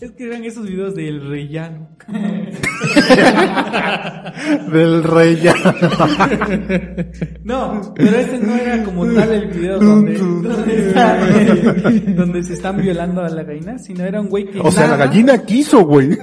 [0.01, 1.87] Es que eran esos videos del rellano.
[4.71, 5.03] Del
[5.41, 5.53] ya.
[7.43, 11.17] No, pero ese no era como tal el video donde, donde, está-
[12.15, 14.97] donde se están violando a la gallina, sino era un güey que O sea, la
[14.97, 16.09] gallina quiso, güey.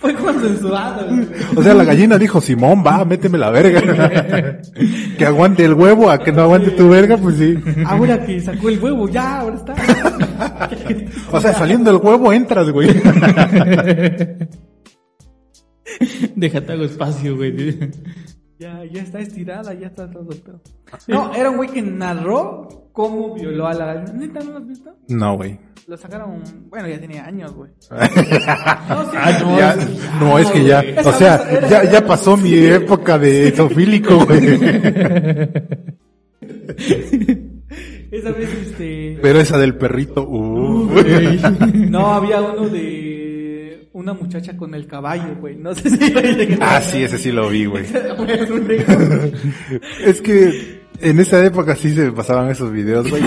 [0.00, 1.06] fue consensuado.
[1.08, 1.26] güey.
[1.56, 3.80] O sea, la gallina dijo, Simón, va, méteme la verga.
[5.18, 7.56] que aguante el huevo, a que no aguante tu verga, pues sí.
[7.86, 9.74] Ahora que sacó el huevo, ya, ahora está.
[11.32, 12.88] O sea, saliendo el huevo entras, güey.
[16.36, 17.78] Déjate hago espacio, güey.
[18.58, 20.60] Ya, ya está estirada, ya está todo el pedo.
[21.08, 23.94] No, era un güey que narró cómo violó a la.
[24.04, 24.94] ¿Neta no lo has visto?
[25.08, 25.58] No, güey.
[25.86, 27.70] Lo sacaron, bueno, ya tenía años, güey.
[27.90, 29.58] No, sí, Ah, no.
[29.58, 29.76] Ya,
[30.20, 34.40] no, es que ya, o sea, ya, ya pasó mi época de zoofílico, güey.
[38.10, 39.18] Esa vez, este...
[39.20, 40.88] Pero esa del perrito, uh.
[41.88, 43.13] No, había uno de
[43.94, 45.56] una muchacha con el caballo, güey.
[45.56, 45.98] No sé si...
[46.60, 47.84] Ah, sí, ese sí lo vi, güey.
[50.04, 53.22] Es que en esa época sí se pasaban esos videos, güey.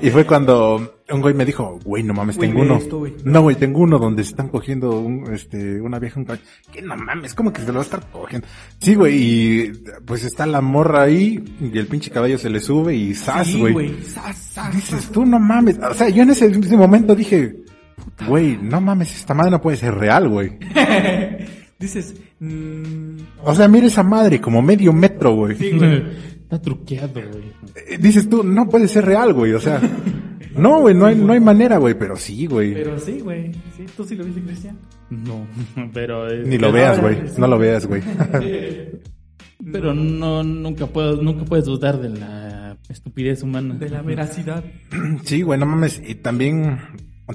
[0.00, 2.76] Y, y fue cuando un güey me dijo, güey, no mames, Güey, tengo uno.
[2.76, 3.14] esto, güey.
[3.24, 6.42] No, güey, tengo uno donde se están cogiendo un, este, una vieja, un caballo.
[6.72, 8.46] Que no mames, ¿cómo que se lo va a estar cogiendo?
[8.80, 9.72] Sí, güey, y
[10.06, 13.58] pues está la morra ahí y el pinche caballo se le sube y ¡zas, Sí,
[13.58, 13.72] güey!
[13.72, 14.02] güey.
[14.04, 15.78] Sas, sas, Dices tú, no mames.
[15.78, 17.56] O sea, yo en ese, en ese momento dije,
[18.26, 20.58] güey, no mames, esta madre no puede ser real, güey.
[21.78, 25.56] Dices, mm, O sea, mira esa madre, como medio metro, güey.
[25.56, 26.02] sí, güey.
[26.42, 27.52] Está truqueado, güey.
[27.88, 29.80] Eh, Dices tú, no puede ser real, güey, o sea.
[30.56, 32.74] No, güey, no hay, no hay manera, güey, pero sí, güey.
[32.74, 33.52] Pero sí, güey.
[33.76, 34.76] Sí, tú sí lo viste, Cristian.
[35.08, 35.46] No,
[35.92, 36.26] pero...
[36.26, 37.16] es- Ni lo pero- veas, güey.
[37.38, 38.02] No lo veas, güey.
[39.72, 43.74] Pero no, nunca puedo, nunca puedes dudar de la estupidez humana.
[43.74, 44.64] De la veracidad.
[45.24, 46.02] Sí, güey, no mames.
[46.04, 46.78] Y también,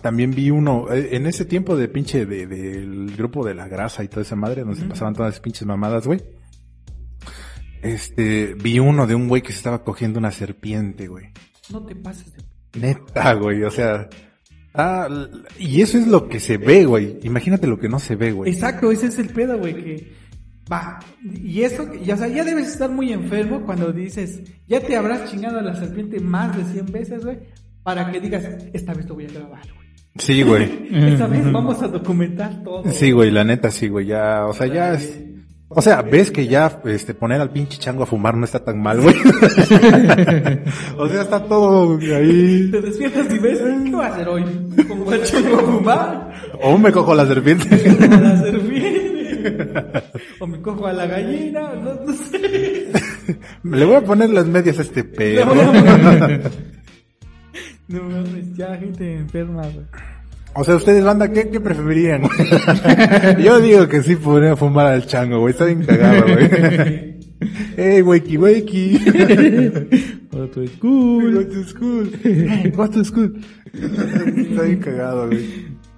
[0.02, 4.04] también vi uno, eh, en ese tiempo de pinche, de, del grupo de la grasa
[4.04, 6.22] y toda esa madre, donde se pasaban todas las pinches mamadas, güey.
[7.82, 11.28] Este, vi uno de un güey que se estaba cogiendo una serpiente, güey.
[11.70, 12.80] No te pases de...
[12.80, 14.10] Neta, güey, o sea.
[14.74, 15.08] ah,
[15.60, 17.20] y eso es lo que se ve, güey.
[17.24, 18.52] Imagínate lo que no se ve, güey.
[18.52, 20.14] Exacto, ese es el pedo, güey, que
[20.72, 21.00] va.
[21.24, 25.30] Y eso, ya, o sea, ya debes estar muy enfermo cuando dices, ya te habrás
[25.30, 27.40] chingado a la serpiente más de 100 veces, güey,
[27.84, 29.83] para que digas, esta vez lo voy a grabar, güey.
[30.18, 30.88] Sí, güey.
[30.92, 32.84] Esta vez vamos a documentar todo.
[32.92, 35.20] Sí, güey, la neta sí, güey, ya, o sea, ya es...
[35.76, 38.80] O sea, ves que ya, este, poner al pinche chango a fumar no está tan
[38.80, 39.16] mal, güey.
[40.98, 42.70] o sea, está todo ahí.
[42.70, 44.44] Te despiertas y ves, ¿qué va a hacer hoy?
[44.88, 46.34] ¿Pongo al chango a fumar?
[46.62, 47.68] O me cojo la serpiente.
[47.74, 50.04] ¿A la serpiente?
[50.40, 51.74] ¿O me cojo a la gallina?
[51.74, 52.92] No, no sé.
[53.64, 55.54] Le voy a poner las medias a este perro.
[57.88, 59.86] No mames, ya gente enferma, güey.
[60.56, 62.24] O sea, ustedes, banda, ¿qué, qué preferirían?
[63.44, 65.52] Yo digo que sí podría fumar al chango, güey.
[65.52, 67.14] Está bien cagado, güey.
[67.76, 68.96] Hey, wakey, wakey.
[70.32, 71.34] Otro es cool.
[71.34, 72.12] Go to school.
[72.74, 73.42] Go to school.
[73.74, 75.50] Está bien cagado, güey.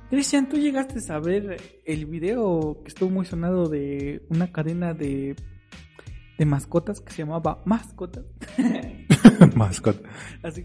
[0.10, 5.36] Cristian, ¿tú llegaste a ver el video que estuvo muy sonado de una cadena de,
[6.38, 8.24] de mascotas que se llamaba Mascotas?
[9.56, 10.08] Mascota.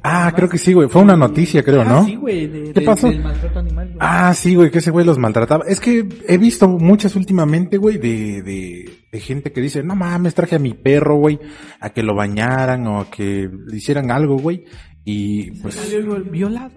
[0.03, 0.89] Ah, creo que sí, güey.
[0.89, 2.05] Fue una noticia, creo, Ah, ¿no?
[2.05, 2.47] sí, güey.
[2.47, 3.09] de- ¿Qué de- pasó?
[3.09, 3.99] Del maltrato animal, güey.
[4.01, 5.65] Ah, sí, güey, que ese güey los maltrataba.
[5.67, 10.35] Es que he visto muchas últimamente, güey, de, de, de gente que dice, no mames,
[10.35, 11.39] traje a mi perro, güey,
[11.81, 14.65] a que lo bañaran o a que le hicieran algo, güey.
[15.05, 16.71] Y pues Salió violado.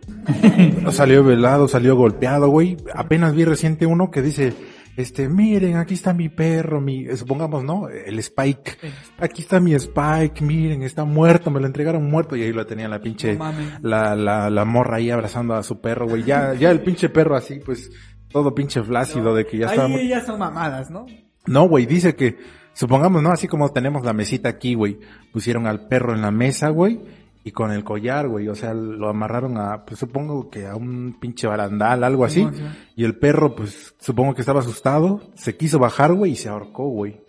[0.91, 2.77] salió velado, salió golpeado, güey.
[2.95, 4.53] Apenas vi reciente uno que dice,
[4.95, 7.87] este, miren, aquí está mi perro, mi, eh, supongamos, ¿no?
[7.89, 8.77] El Spike.
[9.17, 12.87] Aquí está mi Spike, miren, está muerto, me lo entregaron muerto y ahí lo tenía
[12.87, 13.51] la pinche, No
[13.81, 16.23] la, la, la morra ahí abrazando a su perro, güey.
[16.23, 17.89] Ya, ya el pinche perro así, pues,
[18.29, 21.05] todo pinche flácido de que ya mu- Ahí ya son mamadas, ¿no?
[21.45, 22.37] No, güey, dice que,
[22.73, 23.31] supongamos, ¿no?
[23.31, 24.99] Así como tenemos la mesita aquí, güey,
[25.31, 26.99] pusieron al perro en la mesa, güey,
[27.45, 31.17] y con el collar, güey, o sea, lo amarraron a, pues supongo que a un
[31.19, 32.47] pinche barandal, algo así,
[32.95, 36.87] y el perro, pues, supongo que estaba asustado, se quiso bajar, güey, y se ahorcó,
[36.87, 37.21] güey.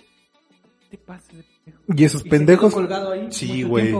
[0.90, 1.32] ¿Qué te pasa?
[1.32, 1.82] de pendejo?
[1.96, 3.92] Y esos ¿Y se pendejos, quedó colgado ahí Sí, güey.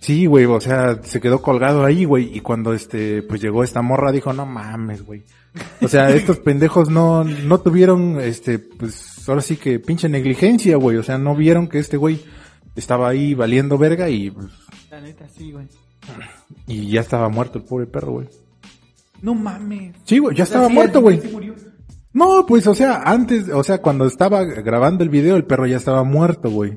[0.00, 3.80] sí, güey, o sea, se quedó colgado ahí, güey, y cuando este, pues llegó esta
[3.80, 5.22] morra, dijo, no mames, güey.
[5.80, 10.98] O sea, estos pendejos no, no tuvieron, este, pues, ahora sí que pinche negligencia, güey,
[10.98, 12.22] o sea, no vieron que este güey
[12.76, 14.46] estaba ahí valiendo verga y, pues,
[14.92, 15.66] La neta, sí, güey.
[16.66, 18.28] y ya estaba muerto el pobre perro, güey.
[19.22, 19.96] No mames.
[20.04, 21.18] Sí, güey, ya O sea, estaba sí, muerto, güey.
[22.12, 25.78] No, pues, o sea, antes, o sea, cuando estaba grabando el video, el perro ya
[25.78, 26.76] estaba muerto, güey.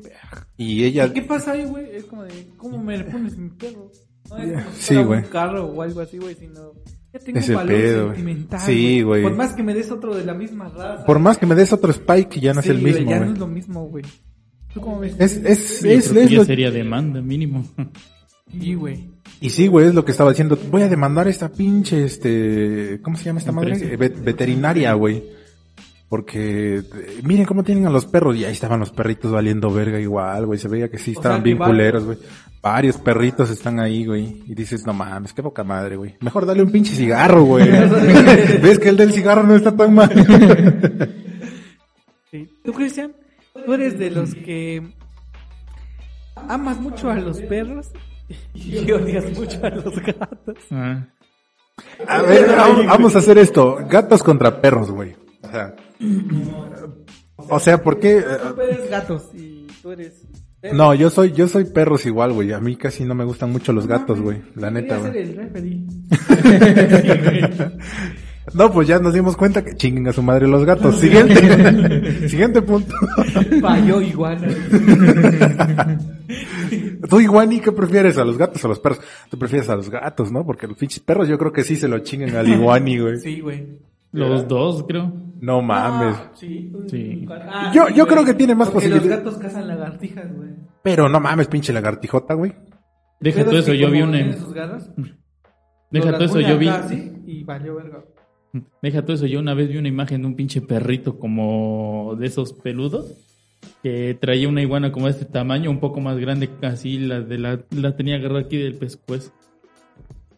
[0.56, 1.94] Y ella, ¿Qué pasa ahí, güey?
[1.94, 3.92] Es como de, ¿cómo me le pones mi perro?
[4.30, 5.20] No es como Sí, güey.
[5.24, 6.72] un carro o algo así, güey, sino...
[7.12, 8.16] Ya tengo Ese un valor pedo, güey.
[8.16, 9.24] sentimental, Sí, güey.
[9.24, 11.06] Por más que me des otro de la misma raza.
[11.06, 13.16] por más que me des otro Spike, ya no Sí, es el güey, mismo, Ya
[13.18, 13.34] no güey.
[13.34, 14.06] es lo mismo, güey.
[14.76, 15.16] ¿Tú cómo ves?
[15.18, 17.66] Es, es, Yo es, creo que es ya lo- sería demanda mínimo.
[18.62, 19.10] Sí, güey.
[19.42, 20.58] Y sí, güey, es lo que estaba diciendo.
[20.70, 23.74] Voy a demandar a esta pinche, este, ¿cómo se llama esta madre?
[23.74, 23.94] Empresa.
[23.94, 25.24] Eh, vet- veterinaria, güey.
[26.08, 26.84] Porque, eh,
[27.24, 28.36] miren cómo tienen a los perros.
[28.36, 30.60] Y ahí estaban los perritos valiendo verga igual, güey.
[30.60, 32.18] Se veía que sí O estaban sea, que bien culeros, güey.
[32.62, 34.44] Varios perritos están ahí, güey.
[34.48, 36.16] Y dices, no mames, qué poca madre, güey.
[36.22, 37.68] Mejor dale un pinche cigarro, güey.
[38.62, 40.10] ¿Ves que el del cigarro no está tan mal?
[42.32, 42.48] Sí.
[42.64, 43.12] ¿Tú, Cristian?
[43.64, 44.82] ¿Tú eres de los que
[46.36, 47.90] amas mucho a los perros
[48.54, 50.58] y odias mucho a los gatos?
[50.72, 51.08] Ah.
[52.08, 52.48] A ver,
[52.88, 53.78] vamos- a hacer esto.
[53.90, 55.16] Gatos contra perros, güey.
[55.42, 55.76] O sea,
[57.38, 58.24] o sea, ¿por qué?
[58.56, 60.26] Tú eres gatos y tú eres...
[60.74, 62.52] No, yo soy, yo soy perros igual, güey.
[62.52, 64.42] A mí casi no me gustan mucho los gatos, güey.
[64.56, 65.36] La neta, güey.
[68.56, 70.98] No, pues ya nos dimos cuenta que chinguen a su madre los gatos.
[71.00, 72.28] Siguiente.
[72.30, 72.96] Siguiente punto.
[73.62, 74.38] Falló igual.
[77.10, 78.18] Tú, Iguani, ¿qué prefieres?
[78.18, 79.00] ¿A los gatos o a los perros?
[79.30, 80.46] Tú prefieres a los gatos, ¿no?
[80.46, 83.20] Porque los pinches perros yo creo que sí se lo chinguen al Iguani, güey.
[83.20, 83.80] Sí, güey.
[84.12, 85.12] Los dos, creo.
[85.42, 86.16] No mames.
[86.18, 86.72] Ah, sí.
[86.90, 87.28] Sí.
[87.30, 90.50] Ah, Yo- sí, yo creo que tiene más Porque posibilidad- los gatos cazan lagartijas, güey.
[90.82, 92.54] Pero no mames, pinche lagartijota, güey.
[93.20, 94.14] Deja todo es eso, yo vi una...
[94.18, 94.90] tienen sus garras,
[95.92, 96.70] Deja todo eso, yo vi...
[97.26, 98.04] y valió verga.
[98.82, 102.28] Deja todo eso, yo una vez vi una imagen de un pinche perrito como de
[102.28, 103.14] esos peludos
[103.84, 107.38] que traía una iguana como de este tamaño, un poco más grande, casi la de
[107.38, 109.32] la, la tenía agarrada aquí del pescuezo.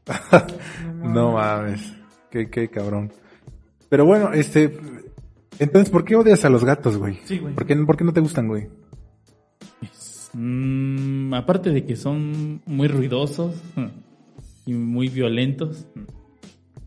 [0.97, 1.93] No mames.
[2.29, 3.11] Qué, qué cabrón.
[3.89, 4.77] Pero bueno, este.
[5.59, 7.19] Entonces, ¿por qué odias a los gatos, güey?
[7.23, 7.53] Sí, güey.
[7.53, 8.67] ¿Por qué, por qué no te gustan, güey?
[10.33, 13.55] Mm, aparte de que son muy ruidosos
[14.65, 15.87] y muy violentos,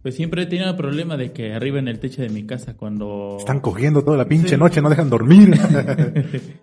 [0.02, 2.74] pues siempre he tenido el problema de que arriba en el techo de mi casa
[2.76, 3.36] cuando...
[3.38, 4.56] Están cogiendo toda la pinche Sí.
[4.56, 5.50] noche, no dejan dormir.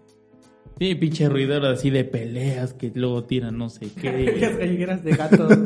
[0.80, 4.56] Sí, pinche ruidor así de peleas que luego tiran no sé Las qué.
[4.60, 5.48] gallegueras de gato.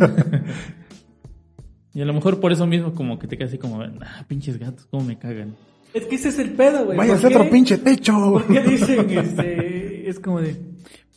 [1.93, 4.57] Y a lo mejor por eso mismo como que te quedas así como, ah, pinches
[4.57, 5.57] gatos, cómo me cagan.
[5.93, 6.97] es que ese es el pedo, güey.
[6.97, 8.13] Vaya a otro pinche techo.
[8.31, 10.09] ¿Por qué dicen este?
[10.09, 10.55] Es como de.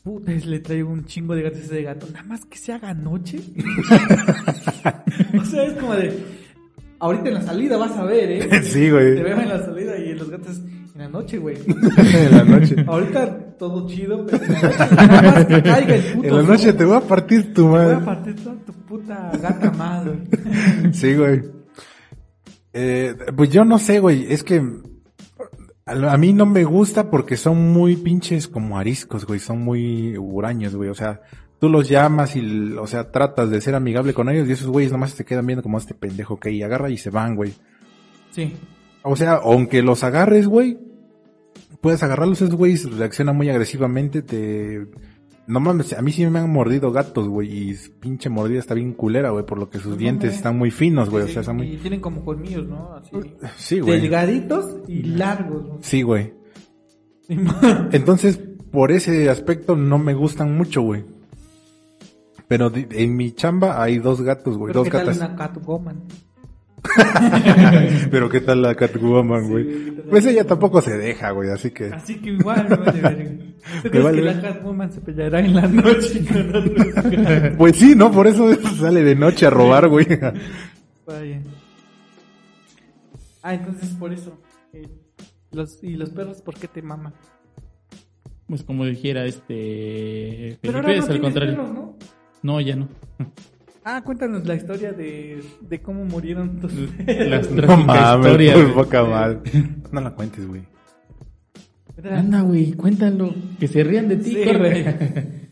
[0.03, 2.09] Puta, le traigo un chingo de gatos a ese gato.
[2.12, 3.38] Nada más que se haga noche.
[5.40, 6.12] o sea, es como de.
[7.05, 8.62] Ahorita en la salida vas a ver, ¿eh?
[8.62, 9.14] Sí, güey.
[9.17, 11.59] Te veo en la salida y en los gatos en la noche, güey.
[11.67, 12.77] en la noche.
[12.87, 16.29] Ahorita todo chido, pero en la noche nada más que caiga el puto.
[16.29, 16.77] En la noche sol.
[16.77, 18.05] te voy a partir tu Te voy a madre.
[18.07, 20.12] partir toda tu puta gata madre.
[20.93, 21.43] Sí, güey.
[22.73, 24.33] Eh, pues yo no sé, güey.
[24.33, 24.62] Es que
[25.85, 29.40] a, a mí no me gusta porque son muy pinches como ariscos, güey.
[29.40, 30.88] Son muy huraños, güey.
[30.88, 31.21] O sea,
[31.59, 34.93] tú los llamas y, o sea, tratas de ser amigable con ellos y esos güeyes
[34.93, 37.53] nomás te quedan viendo como este pendejo que ahí agarra y se van, güey.
[38.31, 38.55] Sí.
[39.03, 40.79] O sea, aunque los agarres, güey,
[41.81, 44.87] puedes agarrarlos, esos güeyes reaccionan muy agresivamente, te...
[45.47, 48.95] No mames, a mí sí me han mordido gatos, güey, y pinche mordida está bien
[48.95, 51.61] culera, güey, por lo que sus No dientes están muy finos, güey, o sea, están
[51.62, 51.77] Y muy...
[51.77, 52.95] tienen como colmillos, ¿no?
[52.95, 53.11] Así.
[53.59, 54.01] Sí, güey.
[54.01, 55.62] Delgaditos y largos.
[55.67, 55.79] ¿no?
[55.83, 56.33] Sí, güey.
[57.93, 58.40] Entonces,
[58.73, 61.05] por ese aspecto no me gustan mucho, güey.
[62.49, 66.03] Pero en mi chamba hay dos gatos, güey, Pero dos ¿qué tal una Catwoman?
[68.11, 69.91] Pero qué tal la Catwoman, güey.
[70.11, 71.87] Pues ella tampoco se deja, güey, así que...
[71.87, 73.31] Así que igual, me vale verga.
[73.83, 74.41] ¿Tú crees vale que la.
[74.43, 77.57] Catwoman se peleará en la noche con?
[77.57, 78.13] Pues sí, ¿no?
[78.13, 80.07] Por eso sale de noche a robar, güey.
[81.07, 81.41] Vaya.
[83.43, 84.39] Ah, entonces por eso.
[84.75, 84.89] eh,
[85.53, 87.15] los, ¿Y los perros por qué te maman?
[88.47, 90.59] Pues como dijera este...
[90.61, 91.57] Pero Felipe, ahora no es al contrario.
[91.57, 91.97] perros, ¿no?
[92.45, 92.89] No, ya no.
[93.85, 96.73] Ah, cuéntanos la historia de, de cómo murieron tus
[97.07, 98.73] Las No mames, por güey.
[98.75, 99.41] poca madre.
[99.91, 100.63] No la cuentes, güey.
[102.11, 103.35] Anda, güey, cuéntalo.
[103.59, 105.27] Que se rían de ti, Sí, corre.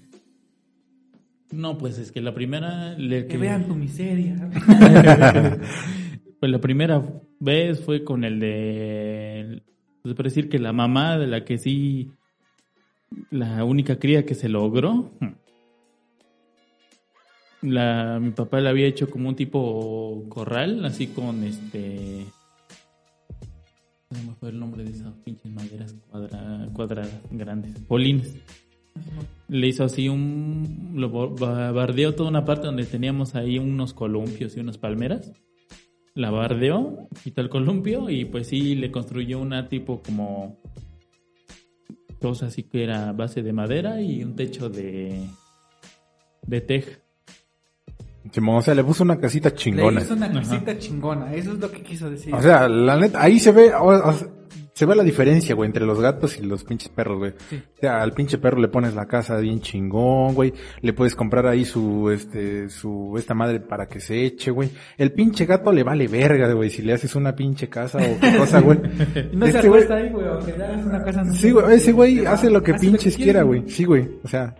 [1.51, 2.95] No, pues es que la primera...
[2.97, 4.49] le- Que vean tu miseria.
[6.41, 7.01] Pues la primera
[7.39, 9.63] vez fue con el de...
[10.05, 12.11] Se puede decir que la mamá de la que sí...
[13.31, 15.13] La única cría que se logró.
[17.63, 22.27] La, mi papá le había hecho como un tipo corral, así con este...
[24.11, 27.79] No me fue el nombre de esas pinches maderas cuadra- cuadradas, grandes.
[27.87, 28.37] Polines.
[29.49, 30.93] Le hizo así un...
[30.97, 35.33] Lo bardeó toda una parte donde teníamos ahí unos columpios y unas palmeras.
[36.15, 40.61] La bardeó, quitó el columpio y pues sí le construyó una tipo como...
[42.21, 45.27] Cosa así que era base de madera y un techo de...
[46.47, 47.02] De teja.
[48.31, 50.01] Simón, o sea, le puso una casita Le chingona.
[50.01, 50.35] hizo una Ajá.
[50.41, 51.35] casita chingona.
[51.35, 52.35] Eso es lo que quiso decir.
[52.35, 54.29] O sea, la neta, ahí se ve, o- o sea,
[54.75, 57.35] se ve la diferencia, güey, entre los gatos y los pinches perros, güey.
[57.51, 57.57] Sí.
[57.77, 60.55] O sea, al pinche perro le pones la casa bien chingón, güey.
[60.81, 64.71] Le puedes comprar ahí su, este, su, esta madre para que se eche, güey.
[64.97, 68.35] El pinche gato le vale verga, güey, si le haces una pinche casa o qué
[68.39, 68.79] cosa, güey.
[69.35, 70.27] no se Este güey- acuesta ahí, güey.
[70.27, 71.23] Aunque le hagas una casa.
[71.23, 73.65] no Sí, güey, ese güey hace lo que hace pinches quiera, güey.
[73.69, 74.09] Sí, güey.
[74.25, 74.55] O sea,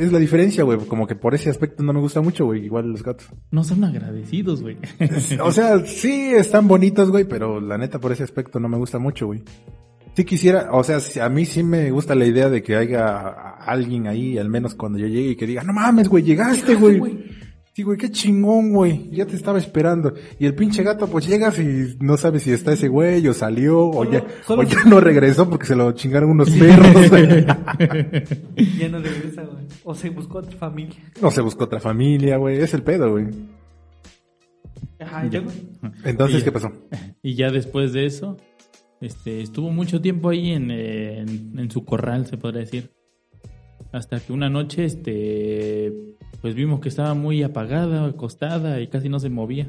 [0.00, 0.78] es la diferencia, güey.
[0.86, 2.64] Como que por ese aspecto no me gusta mucho, güey.
[2.64, 3.26] Igual los gatos.
[3.50, 4.76] No son agradecidos, güey.
[5.42, 8.98] O sea, sí están bonitos, güey, pero la neta por ese aspecto no me gusta
[8.98, 9.42] mucho, güey.
[10.14, 14.06] Sí quisiera, o sea, a mí sí me gusta la idea de que haya alguien
[14.06, 17.24] ahí, al menos cuando yo llegue y que diga, no mames, güey, llegaste, güey.
[17.74, 19.08] Sí, güey, qué chingón, güey.
[19.12, 20.12] Ya te estaba esperando.
[20.38, 23.86] Y el pinche gato, pues llegas y no sabes si está ese güey o salió
[23.88, 27.46] o Solo- ya, solo- o ya no regresó porque se lo chingaron unos perros, güey.
[28.78, 29.64] Ya no regresa, güey.
[29.84, 30.96] O se buscó otra familia.
[31.22, 32.58] No se buscó otra familia, güey.
[32.58, 33.28] Es el pedo, güey.
[35.00, 35.42] Ajá, Ya.
[36.04, 36.70] Entonces, Y- ¿qué pasó?
[37.22, 38.36] Y ya después de eso,
[39.00, 42.90] este, estuvo mucho tiempo ahí en, en, en su corral, se podría decir.
[43.92, 45.92] Hasta que una noche, este,
[46.40, 49.68] pues vimos que estaba muy apagada, acostada y casi no se movía.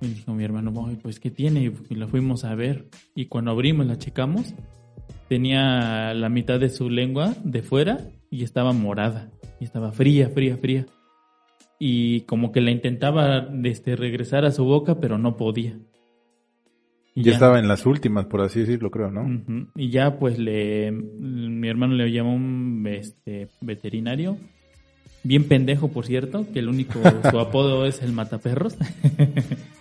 [0.00, 1.72] Y dijo mi hermano, "Ay, pues ¿qué tiene?
[1.88, 2.86] Y la fuimos a ver.
[3.14, 4.54] Y cuando abrimos, la checamos,
[5.28, 7.98] tenía la mitad de su lengua de fuera
[8.30, 9.30] y estaba morada.
[9.60, 10.86] Y estaba fría, fría, fría.
[11.78, 15.78] Y como que la intentaba este, regresar a su boca, pero no podía.
[17.14, 19.22] Y Ya estaba en las últimas, por así decirlo, creo, ¿no?
[19.22, 19.68] Ujú.
[19.74, 24.36] Y ya pues le mi hermano le llamó un este veterinario
[25.26, 27.00] bien pendejo, por cierto, que el único,
[27.30, 28.76] su apodo es el mataperros.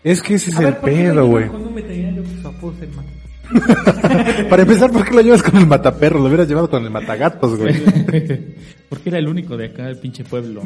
[0.04, 1.46] Es que ese es A el ver, ¿por qué pedo, güey.
[1.46, 4.46] llevan Con un veterinario que su apodo es el mata.
[4.50, 6.20] Para empezar, ¿por qué lo llevas con el mataperro?
[6.20, 7.74] Lo hubieras llevado con el matagatos, güey.
[8.88, 10.62] Porque era el único de acá del pinche pueblo.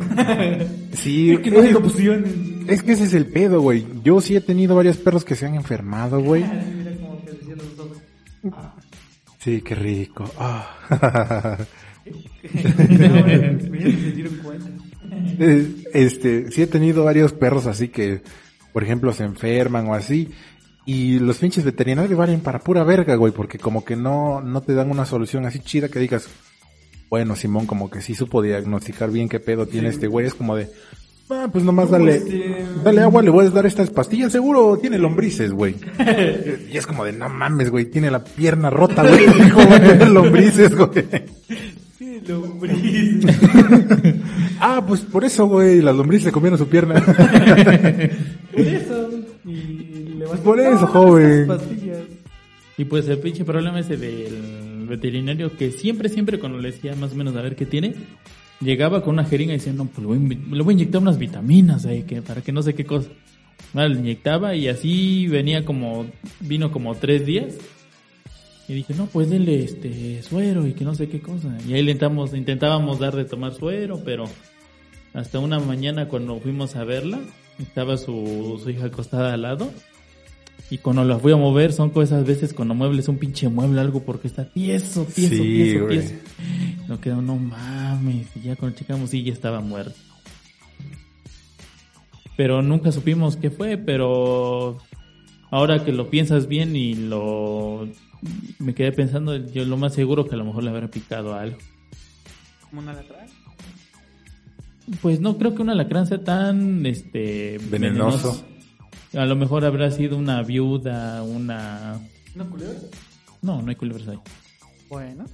[0.91, 2.34] Sí, que no hay es, opciones.
[2.67, 3.86] es que ese es el pedo, güey.
[4.03, 6.43] Yo sí he tenido varios perros que se han enfermado, güey.
[6.43, 7.97] Mira cómo te decía los dos.
[9.39, 10.30] Sí, qué rico.
[10.38, 11.57] Ah.
[15.39, 18.22] Eh, este, sí he tenido varios perros así que,
[18.74, 20.30] por ejemplo, se enferman o así.
[20.86, 24.74] Y los pinches veterinarios valen para pura verga, güey, porque como que no, no te
[24.74, 26.28] dan una solución así chida que digas,
[27.10, 30.28] bueno, Simón como que sí supo diagnosticar bien qué pedo tiene este güey.
[30.28, 30.70] Es como de,
[31.30, 34.97] ah, pues nomás dale, este- dale agua, le voy a dar estas pastillas, seguro tiene
[34.97, 35.76] lombrices, güey.
[36.72, 39.26] y es como de, no mames, güey, tiene la pierna rota, güey.
[39.51, 40.89] ¿Cómo va a tener lombrices, güey?
[42.28, 43.26] Lombriz.
[44.59, 46.95] Ah, pues por eso, güey, las lombrices comieron su pierna.
[48.51, 49.09] Por eso.
[49.45, 51.47] Y le vas a Por eso, joven.
[52.78, 57.13] Y pues el pinche problema ese del veterinario que siempre, siempre cuando le decía más
[57.13, 57.95] o menos a ver qué tiene,
[58.61, 61.17] llegaba con una jeringa y decía, no, pues le voy, le voy a inyectar unas
[61.17, 63.09] vitaminas ahí, que, para que no sé qué cosa.
[63.74, 66.05] Vale, le inyectaba y así venía como,
[66.39, 67.55] vino como tres días.
[68.70, 71.57] Y dije, no, pues denle este suero y que no sé qué cosa.
[71.67, 74.26] Y ahí le intentamos, intentábamos dar de tomar suero, pero
[75.13, 77.20] hasta una mañana cuando fuimos a verla,
[77.57, 79.72] estaba su, su hija acostada al lado.
[80.70, 84.03] Y cuando la fui a mover, son esas veces cuando muebles un pinche mueble, algo
[84.03, 85.99] porque está tieso, tieso, Sí, tieso, güey.
[85.99, 86.13] tieso.
[86.88, 88.28] No quedó, no mames.
[88.36, 89.97] Y ya cuando checamos, sí, ya estaba muerto.
[92.38, 94.78] Pero nunca supimos qué fue, pero
[95.49, 97.88] ahora que lo piensas bien y lo...
[98.59, 101.57] Me quedé pensando, yo lo más seguro que a lo mejor le habrá picado algo.
[102.70, 103.28] Como una alacrán.
[105.01, 108.43] Pues no creo que un alacrán sea tan este Venenoso.
[109.13, 111.99] A lo mejor habrá sido una viuda, una
[112.36, 112.80] ¿Una culebra?
[113.41, 114.20] no, no hay culebras ahí.
[114.89, 115.26] Bueno.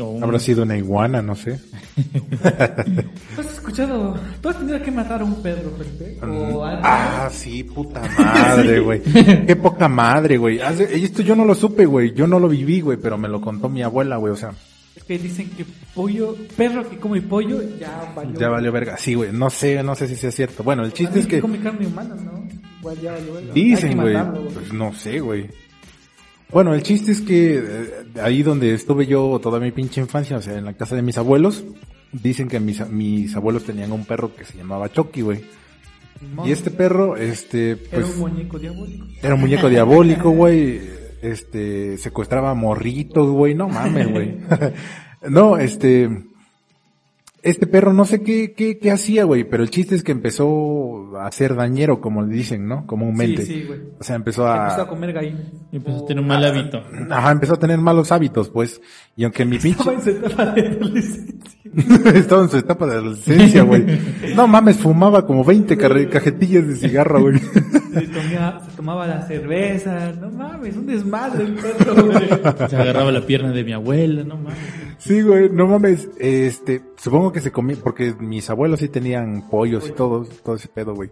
[0.00, 1.58] O un- Habrá sido una iguana, no sé.
[3.34, 4.18] ¿Tú has escuchado?
[4.40, 6.18] ¿Tú has tenido que matar a un perro, Felipe?
[6.22, 6.80] ¿O algo?
[6.84, 9.02] Ah, sí, puta madre, güey.
[9.02, 10.58] Qué poca madre, güey.
[10.60, 12.12] Esto yo no lo supe, güey.
[12.14, 14.32] Yo no lo viví, güey, pero me lo contó mi abuela, güey.
[14.32, 14.52] O sea,
[14.94, 15.64] Es que dicen que
[15.94, 18.38] pollo, perro que come pollo, ya valió.
[18.38, 18.96] ya valió verga.
[18.98, 19.30] Sí, güey.
[19.32, 20.62] No sé, no sé si sea cierto.
[20.62, 22.44] Bueno, el chiste es que come carne humana, ¿no?
[22.80, 23.52] Igual ya valió verga.
[23.54, 24.16] Hay dicen, güey.
[24.52, 25.48] Pues no sé, güey.
[26.52, 30.42] Bueno, el chiste es que eh, ahí donde estuve yo toda mi pinche infancia, o
[30.42, 31.64] sea, en la casa de mis abuelos,
[32.12, 35.44] dicen que mis, mis abuelos tenían un perro que se llamaba Chucky, güey.
[36.44, 39.06] Y este perro, este, Era pues, un muñeco diabólico.
[39.22, 40.80] Era un muñeco diabólico, güey.
[41.20, 43.54] Este, secuestraba morritos, güey.
[43.54, 44.36] No mames, güey.
[45.28, 46.08] no, este,
[47.46, 51.16] este perro no sé qué, qué, qué hacía, güey, pero el chiste es que empezó
[51.18, 52.86] a ser dañero, como le dicen, ¿no?
[52.86, 53.46] Comúnmente.
[53.46, 53.80] Sí, sí, güey.
[53.98, 54.64] O sea, empezó a...
[54.64, 55.40] Empezó a comer gallina.
[55.72, 56.82] y empezó a tener un mal hábito.
[57.10, 58.80] Ajá, empezó a tener malos hábitos, pues.
[59.16, 59.78] Y aunque mi pinche...
[59.80, 61.60] Estaba en su etapa de adolescencia.
[62.14, 63.84] Estaba en su etapa de adolescencia, güey.
[64.34, 67.38] No mames, fumaba como 20 carre- cajetillas de cigarro, güey.
[67.38, 70.12] Se, tomaba, se tomaba la cerveza.
[70.20, 72.28] No mames, un desmadre el perro, güey.
[72.68, 74.58] Se agarraba la pierna de mi abuela, no mames.
[74.98, 76.08] Sí, güey, no mames.
[76.18, 80.68] Este, supongo que se comía, porque mis abuelos sí tenían pollos y todo, todo ese
[80.68, 81.10] pedo, güey.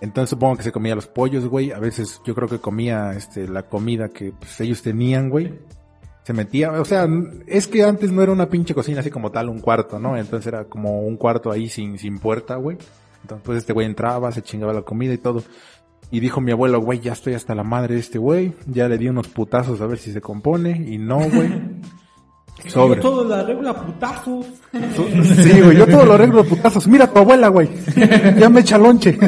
[0.00, 1.72] Entonces supongo que se comía los pollos, güey.
[1.72, 5.54] A veces yo creo que comía, este, la comida que pues, ellos tenían, güey.
[6.24, 7.06] Se metía, o sea,
[7.46, 10.16] es que antes no era una pinche cocina así como tal, un cuarto, ¿no?
[10.16, 12.78] Entonces era como un cuarto ahí sin, sin puerta, güey.
[13.22, 15.42] Entonces pues este güey entraba, se chingaba la comida y todo.
[16.10, 18.54] Y dijo mi abuelo, güey, ya estoy hasta la madre de este güey.
[18.66, 20.84] Ya le di unos putazos a ver si se compone.
[20.88, 21.50] Y no, güey.
[22.66, 22.96] Sobre.
[22.96, 24.46] Yo todo la regla putazos.
[24.72, 26.86] Sí, güey, yo todo lo arreglo de putazos.
[26.88, 27.68] Mira a tu abuela, güey.
[28.38, 29.18] Ya me echa lonche.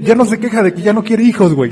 [0.00, 1.70] Ya no se queja de que ya no quiere hijos, güey.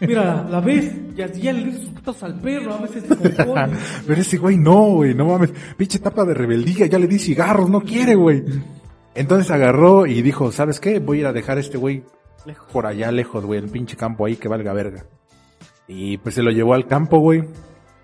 [0.00, 3.72] Mira, la ves, ya, ya le dices sus putazos al perro, a veces se compone.
[4.06, 5.52] Pero ese güey no, güey, no mames.
[5.76, 8.44] Pinche etapa de rebeldía, ya le di cigarros, no quiere, güey.
[9.16, 11.00] Entonces agarró y dijo, ¿sabes qué?
[11.00, 12.04] Voy a ir a dejar a este güey
[12.44, 12.70] Lejos.
[12.70, 15.04] por allá lejos, güey, el pinche campo ahí que valga verga.
[15.88, 17.44] Y pues se lo llevó al campo, güey.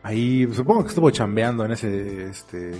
[0.02, 2.72] Ahí, supongo que estuvo chambeando en ese, este,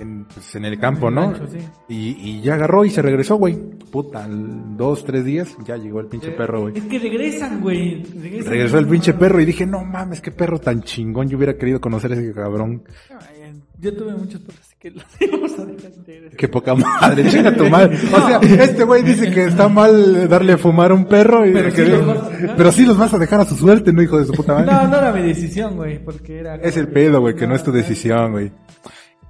[0.00, 1.30] en, pues, en el campo, En el ¿no?
[1.32, 1.58] rancho, sí.
[1.88, 3.54] Y, y ya agarró y se regresó, güey.
[3.90, 6.78] Puta, al dos, tres días, ya llegó el pinche perro, güey.
[6.78, 8.02] Es que regresan, güey.
[8.04, 8.52] Regresan.
[8.52, 11.28] Regresó el pinche perro y dije, no mames, qué perro tan chingón.
[11.28, 12.82] Yo hubiera querido conocer a ese cabrón.
[13.10, 17.28] Ay, Yo tuve muchos perros, así que los íbamos a dejar de- Qué poca madre,
[17.28, 17.96] chinga tu madre.
[18.14, 21.52] O sea, este güey dice que está mal darle a fumar a un perro, y
[21.52, 22.56] Pero que- sí los vas a dejar.
[22.56, 24.70] pero sí los vas a dejar a su suerte, no hijo de su puta madre.
[24.72, 26.54] No, no era mi decisión, güey, porque era...
[26.56, 28.52] Es el pedo, güey, que no es tu decisión, güey.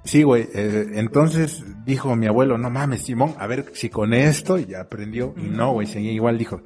[0.03, 0.47] Sí, güey.
[0.53, 5.33] eh, entonces dijo mi abuelo, no mames, Simón, a ver si con esto ya aprendió.
[5.37, 6.37] Y no, güey, seguía igual.
[6.37, 6.61] Dijo,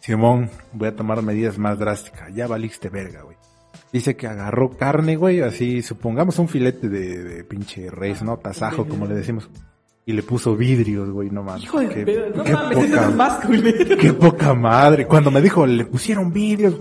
[0.00, 2.34] Simón, voy a tomar medidas más drásticas.
[2.34, 3.36] Ya valiste verga, güey.
[3.92, 8.36] Dice que agarró carne, güey, así, supongamos un filete de, de pinche res, ¿no?
[8.38, 9.48] Tasajo, como le decimos.
[10.06, 11.62] Y le puso vidrios, güey, no mames.
[11.64, 13.96] Hijo de Qué- pedo, no qué mames, poca- es más culero.
[13.96, 15.06] Qué poca madre.
[15.06, 16.74] Cuando me dijo, le pusieron vidrios.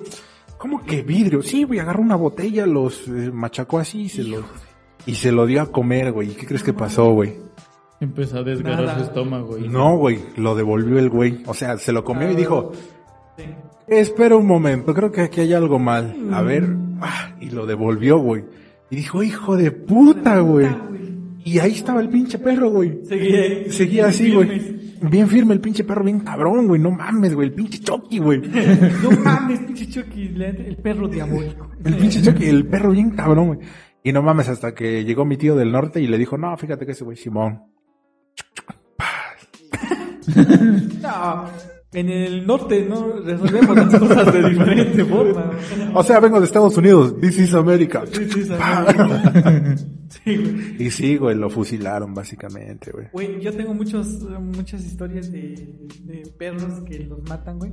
[0.58, 1.46] ¿Cómo que vidrios?
[1.46, 4.44] Sí, güey, agarró una botella, los eh, machacó así y se los...
[5.06, 6.32] Y se lo dio a comer, güey.
[6.32, 7.34] ¿Y qué crees que pasó, güey?
[8.00, 8.98] Empezó a desgarrar Nada.
[9.00, 9.58] su estómago.
[9.58, 11.42] Y No, güey, lo devolvió el güey.
[11.46, 12.72] O sea, se lo comió y dijo,
[13.38, 13.44] Sí.
[13.88, 16.16] espera un momento, creo que aquí hay algo mal.
[16.34, 16.68] A ver,
[17.02, 18.44] ah, y lo devolvió, güey.
[18.90, 20.68] Y dijo, hijo de puta, güey.
[21.46, 23.00] Y ahí estaba el pinche perro, güey.
[23.06, 24.94] Seguía, Seguía así, güey.
[25.02, 26.80] Bien firme el pinche perro, bien cabrón, güey.
[26.80, 27.50] No mames, güey.
[27.50, 28.40] El pinche Chucky, güey.
[29.04, 31.70] No mames, pinche Chucky, el perro diabólico.
[31.84, 33.60] El pinche Chucky, el perro bien cabrón, güey.
[34.04, 36.86] Y no mames, hasta que llegó mi tío del norte y le dijo, no, fíjate
[36.86, 37.64] que ese güey Simón.
[41.02, 41.50] No,
[41.92, 45.52] en el norte no resolvemos las cosas de diferente forma.
[45.94, 47.20] O sea, vengo de Estados Unidos.
[47.20, 48.04] This is America.
[48.12, 49.86] Sí, sí, sabes.
[50.24, 50.84] Sí, güey.
[50.84, 53.08] Y sí, güey, lo fusilaron básicamente, güey.
[53.12, 57.72] Güey, yo tengo muchos, muchas historias de, de perros que los matan, güey.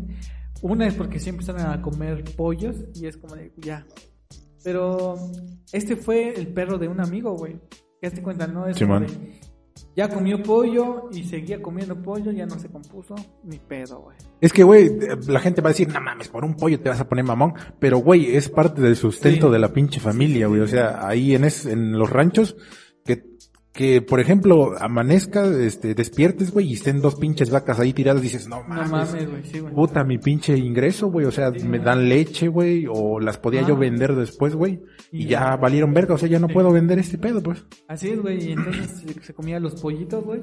[0.62, 3.86] Una es porque siempre salen a comer pollos y es como de, ya.
[4.62, 5.16] Pero
[5.72, 7.58] este fue el perro de un amigo, güey.
[8.02, 8.66] Ya te cuenta, ¿no?
[8.66, 8.86] Es de,
[9.96, 14.16] ya comió pollo y seguía comiendo pollo, ya no se compuso, ni pedo, güey.
[14.40, 14.90] Es que, güey,
[15.26, 17.54] la gente va a decir, no mames, por un pollo te vas a poner mamón.
[17.78, 19.52] Pero, güey, es parte del sustento Sí.
[19.52, 20.60] de la pinche familia, güey.
[20.60, 22.56] O sea, ahí en, es, en los ranchos,
[23.72, 28.48] que, por ejemplo, amanezca, este, despiertes, güey, y estén dos pinches vacas ahí tiradas, dices,
[28.48, 28.90] no No mames.
[28.90, 29.72] mames, güey, sí, güey.
[29.74, 31.24] Puta, mi pinche ingreso, güey.
[31.26, 32.86] O sea, me dan leche, güey.
[32.90, 33.68] O las podía Ah.
[33.68, 34.82] yo vender después, güey.
[35.12, 36.14] Y Y ya valieron verga.
[36.14, 36.54] O sea, ya no Sí.
[36.54, 37.64] puedo vender este pedo, pues.
[37.86, 40.40] Así es, güey, y entonces se, comía los pollitos, güey.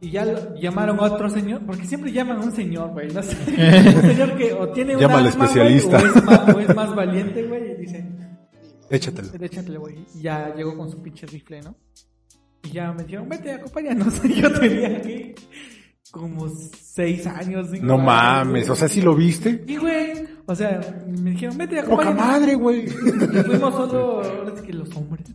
[0.00, 3.22] Y ya lo- llamaron a otro señor, porque siempre llaman a un señor, güey, no
[3.22, 3.36] sé.
[3.96, 5.96] Un señor que o tiene un Llama güey, especialista.
[5.98, 8.04] o, es más, o es más valiente, güey, y dice,
[8.90, 9.28] Échatelo.
[9.40, 9.94] échatele, güey.
[10.14, 11.76] Y ya llegó con su pinche rifle, ¿no?
[12.66, 14.20] Y ya me dijeron, vete, acompáñanos.
[14.24, 15.34] Y yo tenía aquí
[16.10, 17.68] como seis años.
[17.70, 18.62] cinco No años, mames.
[18.66, 18.70] güey.
[18.70, 19.64] O sea, ¿sí lo viste?
[19.66, 20.12] Y, güey,
[20.46, 22.26] o sea, me dijeron, vete, Poca acompáñanos.
[22.26, 22.86] madre, güey.
[22.86, 22.90] Y
[23.42, 25.26] fuimos solo, ahora sí que los hombres.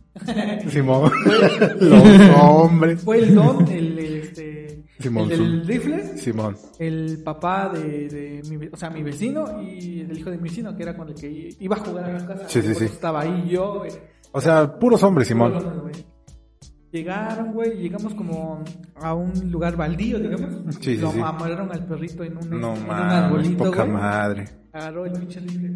[0.70, 1.10] Simón.
[1.80, 3.00] Los hombres.
[3.02, 6.56] Fue el don, el, el, este, Simón, el del rifle, Simón.
[6.78, 10.76] el papá de, de mi, o sea, mi vecino y el hijo de mi vecino,
[10.76, 12.48] que era con el que iba a jugar a la casa.
[12.48, 12.84] Sí, sí, sí.
[12.84, 13.90] Estaba ahí yo, güey.
[14.32, 15.54] O sea, puros hombres, Simón.
[15.56, 15.94] Hombres, güey.
[16.92, 18.62] Llegaron, güey, llegamos como
[19.00, 20.50] a un lugar baldío, digamos.
[20.80, 21.20] Sí, sí, Lo sí.
[21.20, 23.92] amarraron al perrito en un, No en un mames, arbolito, poca güey.
[23.96, 24.48] madre.
[24.72, 25.70] Agarró el pinche rifle.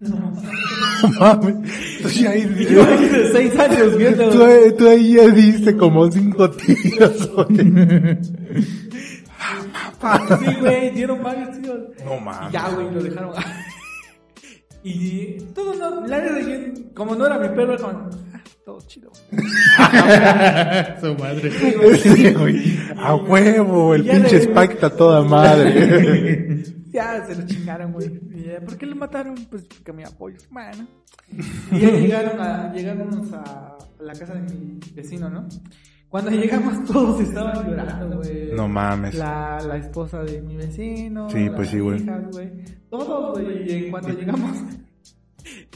[0.00, 1.56] No, No mames.
[2.02, 4.30] Tú ya de seis años viendo.
[4.30, 8.18] tú, ahí- tú ahí ya diste como cinco tiros, güey.
[10.38, 11.78] Sí, güey, dieron varios tiros.
[12.04, 12.52] No mames.
[12.52, 13.32] ya, güey, lo dejaron.
[14.84, 16.56] y todo no, la yo,
[16.94, 18.10] como no era mi perro, como,
[18.64, 19.10] todo chido.
[21.00, 21.50] Su madre.
[21.98, 22.78] Sí, güey.
[22.96, 26.62] A huevo, el pinche le- Spike está toda madre.
[26.94, 28.08] Ya se lo chingaron, güey.
[28.64, 29.34] ¿Por qué lo mataron?
[29.50, 30.36] Pues porque me apoyo.
[30.48, 30.86] Bueno.
[31.72, 35.44] Y ya llegaron a, llegamos a la casa de mi vecino, ¿no?
[36.08, 38.52] Cuando llegamos todos estaban llorando, güey.
[38.54, 39.16] No mames.
[39.16, 41.28] La, la esposa de mi vecino.
[41.30, 42.06] Sí, las pues sí, güey.
[42.88, 43.68] Todos, güey.
[43.68, 44.56] Y en cuanto llegamos,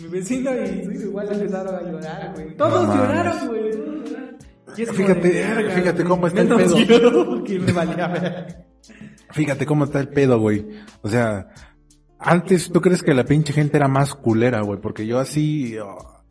[0.01, 2.57] mi vecino y su hijo igual empezaron a llorar, güey.
[2.57, 3.71] Todos No lloraron, güey.
[3.71, 4.39] Todos lloraron.
[4.77, 7.45] Y es como Fíjate, de, verga, fíjate cómo está el pedo.
[7.45, 8.67] yo, me valía ver.
[9.31, 10.67] Fíjate cómo está el pedo, güey.
[11.03, 11.49] O sea,
[12.19, 16.25] antes tú crees que la pinche gente era más culera, güey, porque yo así, oh,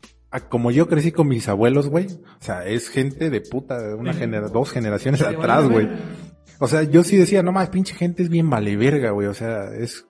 [0.48, 4.12] como yo crecí con mis abuelos, güey, o sea, es gente de puta, de una
[4.12, 5.88] genera, dos generaciones atrás, güey.
[6.58, 9.34] O sea, yo sí decía, no más, pinche gente es bien vale verga, güey, o
[9.34, 10.07] sea, es,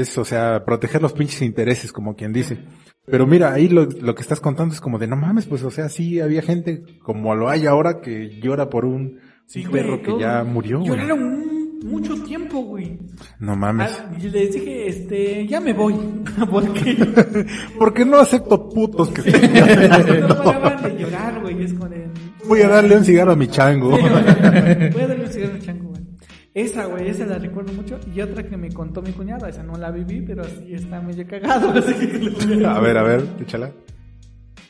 [0.00, 2.58] es, o sea, proteger los pinches intereses, como quien dice.
[3.06, 5.70] Pero mira, ahí lo, lo que estás contando es como de, no mames, pues, o
[5.70, 10.02] sea, sí había gente como lo hay ahora que llora por un, Sí, güey, perro
[10.02, 10.90] que ya murió, güey.
[10.90, 11.52] Lloraron un-
[11.84, 12.96] mucho tiempo, güey.
[13.40, 13.90] No mames.
[14.00, 15.94] Ah, y les dije, este, ya me voy.
[16.50, 16.96] Porque
[17.78, 19.22] Porque no acepto putos que
[20.20, 21.64] no paraban de llorar, güey.
[21.64, 22.04] Es con el...
[22.46, 23.90] Voy a darle un cigarro a mi chango.
[23.90, 26.02] Voy a darle un cigarro al chango, güey.
[26.54, 27.98] Esa, güey, esa la recuerdo mucho.
[28.14, 31.26] Y otra que me contó mi cuñada, esa no la viví, pero sí está medio
[31.26, 31.70] cagado.
[31.78, 33.70] así que A ver, a ver, échala.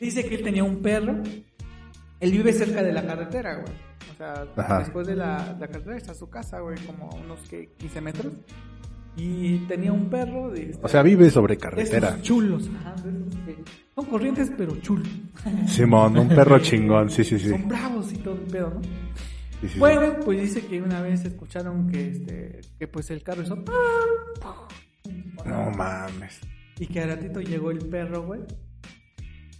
[0.01, 1.17] Dice que él tenía un perro.
[2.21, 3.73] Él vive cerca de la carretera, güey.
[4.13, 4.79] O sea, Ajá.
[4.81, 8.33] después de la, la carretera está su casa, güey, como unos que 15 metros.
[9.17, 12.11] Y tenía un perro de O sea, vive sobre carretera.
[12.11, 12.95] esos chulos, ajá,
[13.95, 15.03] Son corrientes, pero chulo.
[15.67, 17.51] Simón, un perro chingón, sí, sí, sí.
[17.51, 18.81] Son bravos y todo el pedo, ¿no?
[19.63, 19.79] Sí, sí, sí.
[19.79, 23.57] Bueno, pues dice que una vez escucharon que este que pues el carro hizo
[25.47, 26.41] No mames.
[26.79, 28.41] y que al ratito llegó el perro, güey.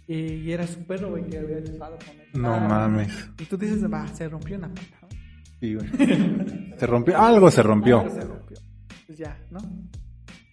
[0.07, 2.27] Y, y era su perro, güey, que había estado con él.
[2.33, 3.29] No Ah, mames.
[3.39, 4.97] Y tú dices, va, se rompió una pata.
[5.01, 5.07] ¿no?
[5.61, 5.87] Sí, güey.
[6.77, 7.99] Se rompió, algo se rompió.
[8.01, 8.57] Algo se rompió.
[9.07, 9.59] Pues ya, ¿no?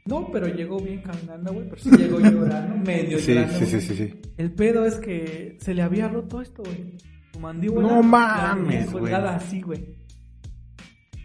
[0.07, 3.59] No, pero llegó bien caminando, güey, pero sí llegó llorando, medio Sí, llorando.
[3.59, 4.21] sí, sí, sí, sí.
[4.37, 6.97] El pedo es que se le había roto esto, güey.
[7.33, 7.89] Su mandíbula.
[7.89, 8.93] No mames, tenía güey.
[9.03, 9.97] colgada así, güey.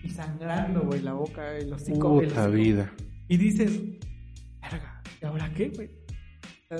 [0.03, 2.19] Y sangrando, güey, la boca, el hocico.
[2.21, 2.91] Puta vida.
[3.27, 3.79] Y dices,
[4.61, 5.89] verga, ¿y ahora qué, güey?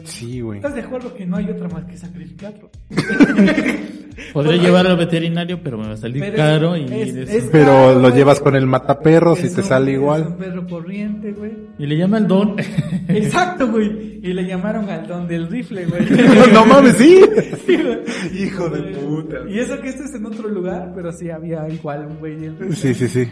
[0.03, 0.57] Sí, güey.
[0.59, 2.69] ¿Estás de acuerdo que no hay otra más que sacrificarlo?
[4.33, 7.49] Podría llevarlo al veterinario, pero me va a salir Pero es- caro y es- es-
[7.51, 10.35] Pero lo llevas con el mataperros y te un- sale Es un igual.
[10.37, 11.51] perro corriente, güey.
[11.77, 12.55] y le llama el don.
[13.09, 14.19] Exacto, güey.
[14.23, 16.03] Y le llamaron al don del rifle, güey.
[16.53, 17.21] no mames, sí.
[17.65, 17.99] Sí, güey.
[18.43, 19.37] Hijo de puta.
[19.49, 22.57] Y eso que este es en otro lugar, pero sí había igual un güey del
[22.57, 22.75] rifle.
[22.75, 23.27] Sí, sí, sí.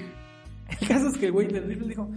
[0.82, 2.10] El caso es que el güey del rifle dijo,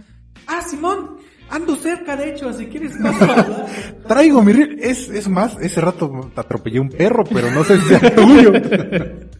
[0.47, 1.17] ah, Simón,
[1.49, 3.65] ando cerca de hecho, si quieres hablar".
[4.07, 4.77] Traigo mi rifle.
[4.89, 8.51] Es, es más, ese rato te atropellé un perro, pero no sé si sea tuyo.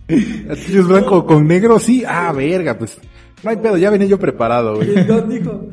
[0.07, 2.03] Tuyo es blanco con negro, sí.
[2.07, 2.97] Ah, verga, pues.
[3.43, 4.97] No hay pedo, ya venía yo preparado, Y güey.
[4.99, 5.67] el don dijo,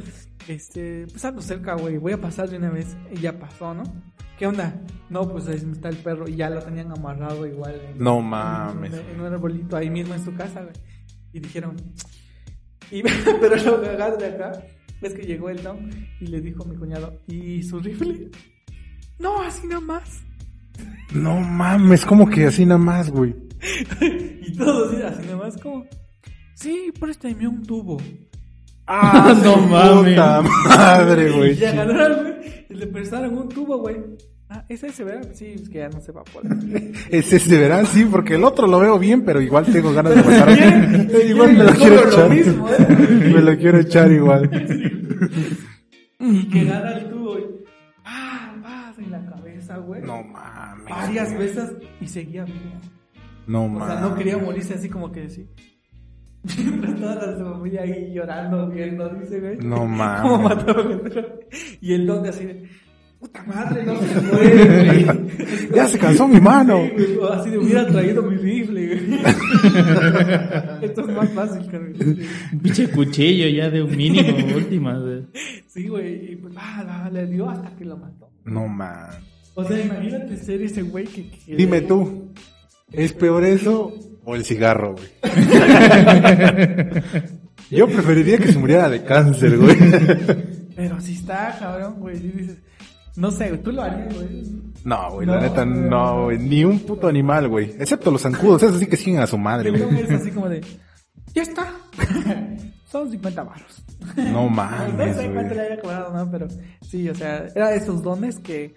[0.49, 2.95] este, pues ando cerca, güey, voy a pasar de una vez.
[3.11, 3.83] Y ya pasó, ¿no?
[4.39, 4.75] ¿Qué onda?
[5.11, 7.81] No, pues ahí está el perro y ya lo tenían amarrado igual.
[7.93, 8.93] en- No mames.
[8.93, 10.75] En, en un arbolito ahí mismo en su casa, güey.
[11.33, 11.77] Y dijeron,
[12.91, 13.03] y,
[13.41, 14.53] pero lo cagado de acá
[15.09, 15.91] es que llegó el don
[16.21, 18.31] y le dijo a mi cuñado, ¿y su rifle?
[19.19, 20.23] No, así nada más.
[21.13, 23.35] No mames, como que así nada más, güey.
[24.47, 25.87] Y todos así, así nada más como,
[26.55, 28.01] sí, préstame un tubo.
[28.87, 30.15] Ah, No mames.
[30.15, 31.59] Puta madre, güey.
[31.59, 33.97] Y agarraron, güey, y le prestaron un tubo, güey.
[34.51, 35.23] Ah, ¿ese se verá?
[35.33, 36.53] Sí, es que ya no se va a poder.
[37.11, 40.23] Ese se verá, sí, porque el otro lo veo bien, pero igual tengo ganas de
[40.31, 40.55] matar.
[40.55, 42.31] Bien, igual me lo quiero echar.
[42.31, 42.87] mismo, ¿eh?
[43.35, 44.51] Me lo quiero echar igual.
[46.21, 47.37] Y que agarra el tubo.
[48.05, 50.03] Ah, vas en la cabeza, güey.
[50.03, 50.85] No mames.
[50.89, 52.59] Varias veces y seguía vivo.
[53.47, 53.89] No O mames.
[53.99, 55.49] sea, no quería morirse así como que decir.
[57.01, 59.57] Toda la familia ahí llorando, viendo, dice, güey.
[59.59, 60.43] No ¿Cómo mames.
[60.57, 61.41] mataron al perro?
[61.81, 62.69] Y el don de así de,
[63.25, 65.07] puta madre, no se puede, güey.
[65.75, 66.83] Ya se cansó mi mano.
[66.85, 69.21] Sí, güey, o así de hubiera traído mi rifle, güey.
[70.83, 72.27] Esto es más fácil rifle.
[72.53, 74.99] Un pinche cuchillo ya de un mínimo, última.
[74.99, 75.23] güey.
[75.69, 78.31] Sí, güey, y pues, ah, va, le dio hasta que lo mató.
[78.45, 79.17] No mames.
[79.55, 81.29] O sea, imagínate ser ese güey que...
[81.31, 82.31] que- Dime tú,
[82.93, 83.95] ¿es peor eso
[84.25, 85.09] o el cigarro, güey?
[87.71, 89.77] Yo preferiría que se muriera de cáncer, güey.
[90.77, 92.59] Pero si está, cabrón, güey, y dices...
[93.17, 94.43] No sé, tú lo harías, güey.
[94.85, 95.81] No, güey, la No, neta, güey.
[95.89, 96.39] no, güey.
[96.39, 97.71] Ni un puto animal, güey.
[97.79, 100.01] Excepto los zancudos, esos sí que siguen a su madre, güey.
[100.03, 100.61] es así como de...
[101.35, 101.73] Ya está.
[102.91, 103.85] Son 50 baros.
[104.17, 106.31] No No mames, sé cuánto le haya cobrado, ¿no?
[106.31, 106.47] Pero
[106.83, 108.75] sí, o sea, era esos dones que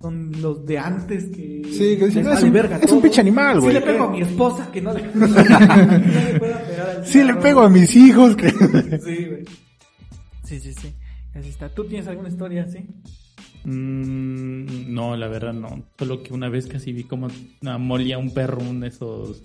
[0.00, 1.62] son los de antes que...
[1.64, 3.02] Sí, que dicen, les "Es un- verga es un todo".
[3.02, 3.74] pinche animal, güey.
[3.74, 5.02] Sí le pego a mi esposa que no le...
[5.14, 8.48] no le puedo pegar al Sí le pego a mis hijos que...
[8.50, 9.44] Sí, güey.
[10.44, 10.94] Sí, sí, sí.
[11.34, 11.68] Así está.
[11.68, 12.86] ¿Tú tienes alguna historia así?
[13.64, 15.82] Mm, no, la verdad no.
[15.98, 17.28] Solo que una vez casi vi como
[17.78, 19.42] molía un perro, uno de esos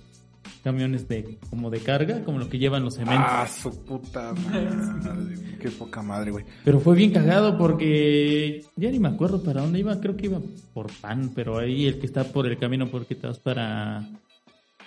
[0.63, 3.26] camiones de como de carga, como lo que llevan los cementos.
[3.30, 5.57] Ah, su puta madre.
[5.59, 6.45] Qué poca madre, güey.
[6.63, 10.41] Pero fue bien cagado porque ya ni me acuerdo para dónde iba, creo que iba
[10.74, 14.07] por pan, pero ahí el que está por el camino porque estás para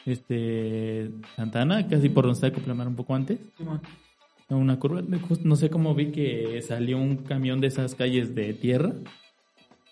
[0.06, 3.80] este Santana, casi por donde está el Coplamar un poco antes, Simón.
[4.50, 5.02] A una curva,
[5.44, 8.92] no sé cómo vi que salió un camión de esas calles de tierra,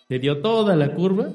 [0.09, 1.29] le dio toda la curva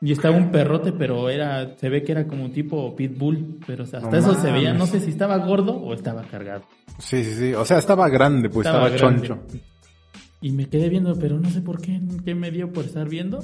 [0.00, 3.84] y estaba un perrote, pero era se ve que era como un tipo pitbull, pero
[3.84, 6.64] o sea, hasta No eso se veía, no sé si estaba gordo o estaba cargado.
[6.98, 7.54] Sí, sí, sí.
[7.54, 9.28] O sea, estaba grande, pues estaba, grande.
[9.28, 9.46] choncho.
[10.40, 13.42] Y me quedé viendo, pero no sé por qué, qué me dio por estar viendo.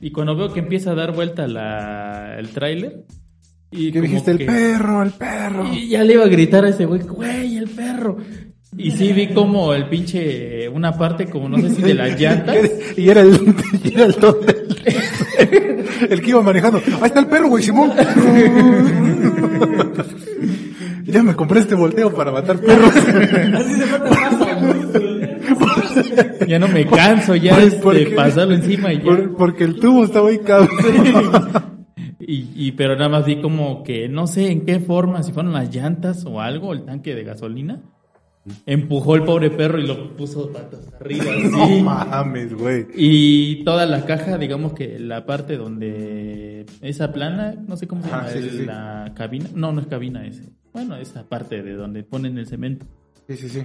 [0.00, 3.04] Y cuando veo que empieza a dar vuelta la, el tráiler.
[3.72, 4.30] Y ¿Qué dijiste?
[4.32, 5.66] El perro, el perro.
[5.72, 8.18] Y ya le iba a gritar a ese güey, güey, el perro.
[8.76, 12.56] Y sí vi como el pinche, una parte como no sé si de las llantas.
[12.96, 13.54] Y era el,
[13.84, 16.80] y era el, don del- el que iba manejando.
[17.00, 17.92] Ahí está el perro, güey, Simón.
[21.04, 22.94] ya me compré este volteo para matar perros.
[22.96, 24.48] Así se pasa.
[26.46, 29.04] Ya no me canso ya Por- este, porque- pasarlo encima y ya.
[29.04, 30.68] Por- porque el tubo estaba ahí cabrón.
[32.24, 35.52] Y, y pero nada más vi como que no sé en qué forma, si fueron
[35.52, 37.82] las llantas o algo, el tanque de gasolina.
[38.66, 41.24] empujó el pobre perro y lo puso patas arriba.
[41.50, 41.82] No así.
[41.82, 42.86] mames, güey.
[42.94, 48.08] Y toda la caja, digamos que la parte donde esa plana, no sé cómo se
[48.10, 48.64] llama, Ah, sí, sí.
[48.64, 50.44] la cabina, no, no es cabina ese.
[50.72, 52.86] Bueno, esa parte de donde ponen el cemento.
[53.28, 53.62] Sí, sí, sí.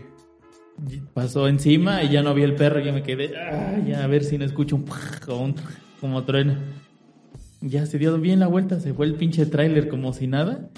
[0.92, 4.08] Y Pasó encima y ya no había el perro, ya me quedé, ah, ya a
[4.08, 4.86] ver si no escucho un
[5.28, 5.56] o un
[6.00, 6.60] como truena.
[7.62, 10.70] Ya se dio bien la vuelta, se fue el pinche tráiler como si nada.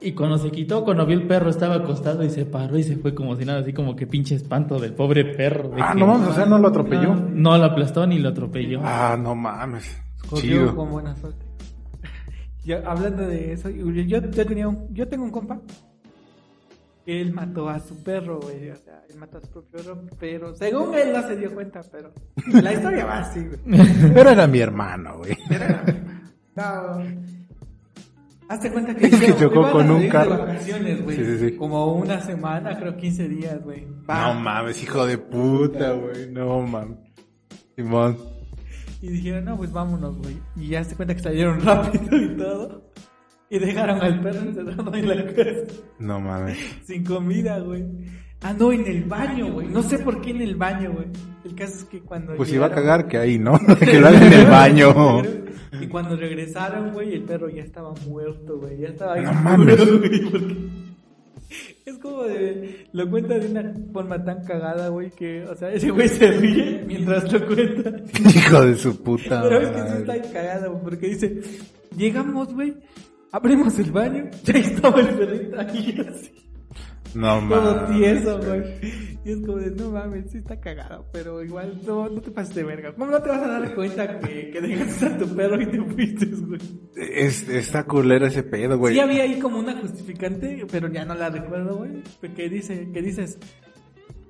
[0.00, 2.96] Y cuando se quitó, cuando vio el perro, estaba acostado y se paró y se
[2.96, 5.70] fue como si nada, así como que pinche espanto del pobre perro.
[5.70, 7.14] de Ah, que- no mames, o sea, no lo atropelló.
[7.14, 8.80] No lo aplastó ni lo atropelló.
[8.84, 9.96] Ah, no mames.
[10.36, 10.74] Chido.
[10.76, 11.44] con buena suerte.
[12.64, 15.60] Ya, hablando de eso, yo, yo, yo tenía un, yo tengo un compa
[17.06, 18.70] él mató a su perro, güey.
[18.70, 21.80] O sea, él mató a su propio perro, pero según él no se dio cuenta,
[21.90, 22.12] pero
[22.62, 23.60] la historia va así, güey.
[24.14, 25.36] Pero era mi hermano, güey.
[26.56, 27.24] No.
[28.48, 30.38] Hazte cuenta que, Que chocó con un de carro.
[30.38, 31.16] vacaciones, güey.
[31.16, 31.56] Sí, sí, sí.
[31.56, 33.86] Como una semana, creo 15 días, güey.
[34.06, 36.30] No mames, hijo de puta, güey.
[36.30, 36.98] No mames.
[37.76, 38.16] Simón.
[39.00, 40.38] Y dijeron, no, pues vámonos, güey.
[40.56, 42.90] Y ya se cuenta que salieron rápido y todo.
[43.50, 45.74] Y dejaron al perro encerrado en la casa.
[45.98, 46.58] No mames.
[46.86, 47.84] Sin comida, güey.
[48.42, 49.68] Ah, no, en el baño, güey.
[49.68, 51.06] No sé por qué en el baño, güey.
[51.44, 52.34] El caso es que cuando.
[52.36, 53.58] Pues si va a llegaron- cagar, que ahí, ¿no?
[53.78, 55.22] que lo haga en el baño.
[55.80, 58.78] Y cuando regresaron, güey, el perro ya estaba muerto, güey.
[58.78, 59.76] Ya estaba No ahí mames.
[59.76, 60.56] güey, porque
[61.86, 62.86] Es como de.
[62.92, 65.44] Lo cuenta de una forma tan cagada, güey, que.
[65.44, 67.92] O sea, ese güey se ríe mientras lo cuenta.
[68.34, 69.42] Hijo de su puta.
[69.42, 71.40] Pero es que sí está cagada, güey, porque dice:
[71.96, 72.74] Llegamos, güey.
[73.34, 76.30] Abrimos el baño, ya estaba el perrito ahí así.
[77.16, 77.98] No Todo mames.
[77.98, 78.62] tieso, güey.
[79.24, 82.54] Y es como de, no mames, sí está cagado, pero igual no, no te pases
[82.54, 82.92] de verga.
[82.92, 85.82] ¿Cómo no te vas a dar cuenta que, que dejaste a tu perro y te
[85.82, 86.60] fuiste, güey?
[86.94, 88.94] Es, está culero ese pedo, güey.
[88.94, 92.02] Sí había ahí como una justificante, pero ya no la recuerdo, güey.
[92.36, 93.36] Que dice, que dices,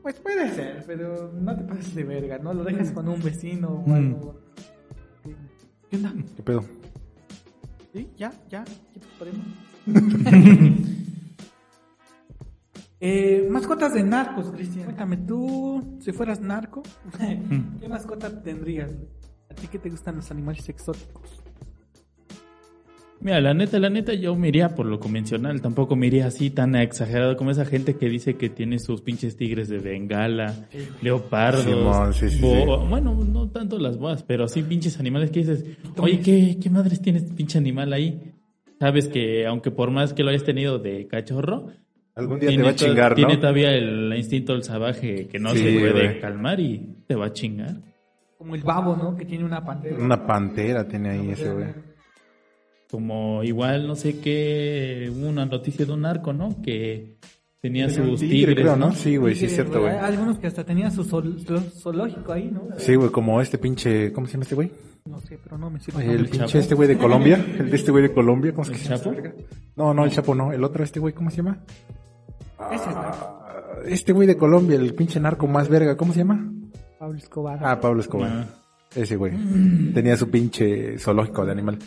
[0.02, 2.55] pues puede ser, pero no te pases de verga, ¿no?
[2.55, 4.40] Lo dejas con un vecino o algo.
[5.90, 6.14] ¿Qué onda?
[6.36, 6.64] ¿Qué pedo?
[7.95, 8.11] ¿Sí?
[8.16, 8.32] ¿Ya?
[8.51, 8.64] ¿Ya?
[8.64, 9.47] ¿Ya podemos?
[13.01, 14.86] eh, mascotas de narcos, Cristian.
[14.86, 16.82] Cuéntame, tú, si fueras narco,
[17.80, 18.90] ¿qué mascota tendrías?
[19.49, 21.40] ¿A ti qué te gustan los animales exóticos?
[23.25, 25.62] Mira, la neta, la neta, yo me iría por lo convencional.
[25.62, 29.37] Tampoco me iría así tan exagerado como esa gente que dice que tiene sus pinches
[29.39, 30.68] tigres de bengala,
[31.01, 31.64] leopardos.
[31.64, 32.87] Simón, sí, sí, bo- sí.
[32.89, 35.64] Bueno, no tanto las boas, pero sí pinches animales que dices,
[35.97, 38.35] oye, ¿qué, qué madres tiene este pinche animal ahí?
[38.79, 41.68] Sabes que aunque por más que lo hayas tenido de cachorro,
[42.16, 43.16] Algún día te tiene va a chingar, ¿no?
[43.16, 47.27] Tiene todavía el instinto del salvaje que no Sí, se puede calmar y te va
[47.27, 47.77] a chingar.
[48.37, 49.16] Como el babo, ¿no?
[49.16, 49.97] Que tiene una pantera.
[49.99, 51.93] Una pantera tiene ahí ese, güey.
[52.95, 56.62] Como igual, no sé qué, una noticia de un narco, ¿no?
[56.62, 57.16] Que
[57.61, 58.90] tenía sus tigre, tigres, creo, ¿no?
[58.90, 58.95] ¿no?
[58.95, 59.97] Sí, güey, sí es cierto, güey.
[59.97, 62.68] Algunos que hasta tenían su sol- zo- zoológico ahí, ¿no?
[62.78, 64.70] Sí, güey, como este pinche, ¿cómo se llama este güey?
[65.07, 66.05] No sé, pero no me sirve.
[66.05, 66.59] El El pinche Chapo.
[66.59, 68.88] este güey de Colombia, el de este güey de Colombia, ¿cómo es que ¿El se
[68.90, 69.03] llama?
[69.22, 69.36] Chapo?
[69.74, 71.59] No, no, el Chapo no, el otro este güey, ¿cómo se llama?
[72.70, 76.49] Ese es Ah, este güey de Colombia, el pinche narco más verga, ¿cómo se llama?
[77.01, 77.59] Pablo Escobar.
[77.61, 78.30] Ah, Pablo Escobar.
[78.32, 78.47] Ah.
[78.95, 79.32] Ese güey.
[79.92, 81.78] Tenía su pinche zoológico de animal.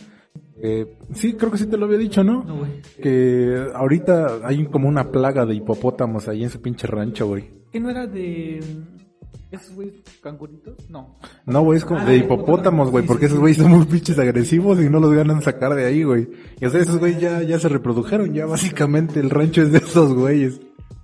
[0.60, 2.42] Eh, sí, creo que sí te lo había dicho, ¿no?
[2.44, 2.80] No, güey.
[3.00, 7.50] Que ahorita hay como una plaga de hipopótamos ahí en su pinche rancho, güey.
[7.72, 10.74] ¿Qué no era de mm, esos güeyes canguritos?
[10.90, 11.18] No.
[11.46, 13.40] No, güey, es como Ah, de hipopótamos, güey, sí, porque sí, esos sí.
[13.40, 16.28] güeyes son muy pinches agresivos y no los ganan sacar de ahí, güey.
[16.60, 19.78] Y o sea, esos güeyes ya, ya se reprodujeron, ya básicamente el rancho es de
[19.78, 20.60] esos güeyes.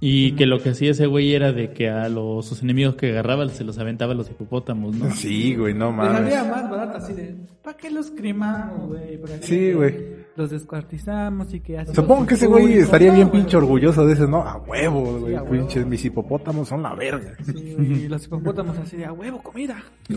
[0.07, 3.09] Y que lo que hacía ese güey era de que a los sus enemigos que
[3.11, 5.11] agarraba se los aventaba a los hipopótamos, ¿no?
[5.14, 6.30] Sí, güey, no mames.
[6.30, 9.16] salía más barato así de, ¿para qué los cremamos, güey?
[9.16, 9.94] ¿Para qué Sí, güey.
[10.36, 11.94] Los descuartizamos y que así.
[11.94, 13.40] Supongo que ese güey estaría No, bien güey.
[13.40, 14.42] pinche orgulloso de eso, ¿no?
[14.42, 15.66] A huevo, güey, a huevo.
[15.68, 17.32] pinches, mis hipopótamos son la verga.
[17.42, 19.82] Sí, güey, y los hipopótamos así de, a huevo, comida.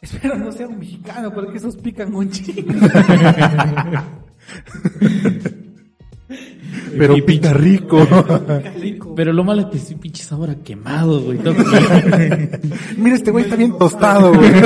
[0.00, 2.72] Espero no sea un mexicano, porque esos pican un chingo.
[6.96, 8.06] Pero Y pica rico.
[9.16, 11.38] Pero lo malo es que sí, pinche sabor a quemado, güey.
[11.38, 11.54] Todo-
[12.96, 14.50] Mira, este güey está bien tostado, güey.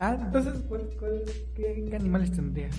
[0.00, 1.22] Ah, entonces, ¿cuál- cuál-
[1.54, 2.76] qué, qué animales tendrías?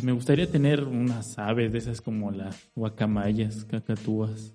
[0.00, 4.52] Me gustaría tener unas aves de esas como las guacamayas, cacatúas.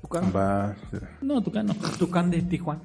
[0.00, 0.32] Tucán.
[0.34, 0.74] Va.
[1.20, 1.74] No, tucano.
[1.98, 2.80] Tucán de Tijuana.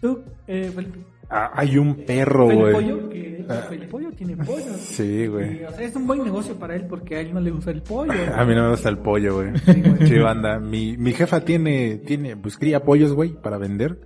[0.00, 0.98] Tú, eh, Felipe.
[1.30, 2.72] Ah, hay un perro, güey.
[2.72, 4.74] Pollo, que de hecho Felipe Pollo tiene pollo.
[4.78, 5.60] Sí, güey.
[5.60, 7.70] Y, o sea, es un buen negocio para él porque a él no le gusta
[7.70, 8.12] el pollo.
[8.34, 9.50] A mí no me gusta el pollo, güey.
[9.50, 10.08] güey.
[10.08, 10.58] Sí, banda.
[10.58, 14.00] Mi, mi jefa tiene, tiene, pues cría pollos, güey, para vender.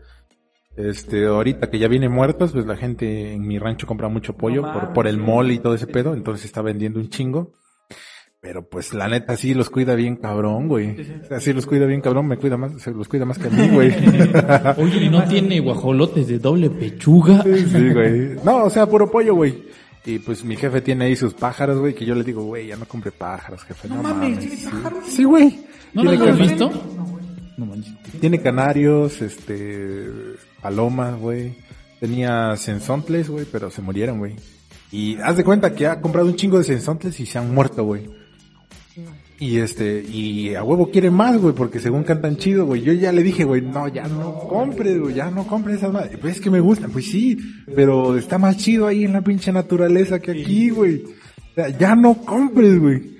[0.76, 4.62] Este, ahorita que ya viene muertos, pues la gente en mi rancho compra mucho pollo
[4.62, 5.20] No por, por el sí.
[5.20, 7.52] mall y todo ese pedo, entonces está vendiendo un chingo.
[8.40, 10.96] Pero pues la neta sí los cuida bien cabrón, güey.
[10.96, 11.12] Sí, sí.
[11.24, 13.48] O sea, sí los cuida bien cabrón, me cuida más, se los cuida más que
[13.48, 13.92] a mí, güey.
[14.78, 17.42] Oye, ¿y no tiene guajolotes de doble pechuga?
[17.42, 18.36] Sí, güey.
[18.44, 19.64] No, o sea, puro pollo, güey.
[20.06, 22.76] Y pues mi jefe tiene ahí sus pájaros, güey, que yo le digo, güey, ya
[22.76, 23.88] no compre pájaros, jefe.
[23.88, 24.38] No No, mames.
[24.38, 24.68] ¿tiene sí.
[24.70, 25.04] pájaros?
[25.08, 25.58] Sí, güey.
[25.92, 26.70] ¿No los has visto?
[26.96, 27.24] No, güey.
[27.56, 27.92] No manches.
[28.20, 30.06] tiene canarios, este,
[30.62, 31.56] palomas, güey.
[31.98, 34.36] Tenía sensontles, güey, pero se murieron, güey.
[34.92, 37.82] Y haz de cuenta que ha comprado un chingo de sensontles y se han muerto,
[37.84, 38.08] güey.
[39.40, 42.82] Y este, y a huevo quiere más, güey, porque según cantan chido, güey.
[42.82, 46.18] Yo ya le dije, güey, no, ya no compres, güey, ya no compres esas madres.
[46.20, 47.38] Pues es que me gustan, pues sí,
[47.74, 51.04] pero está más chido ahí en la pinche naturaleza que aquí, güey.
[51.04, 53.16] O sea, ya no compres, güey.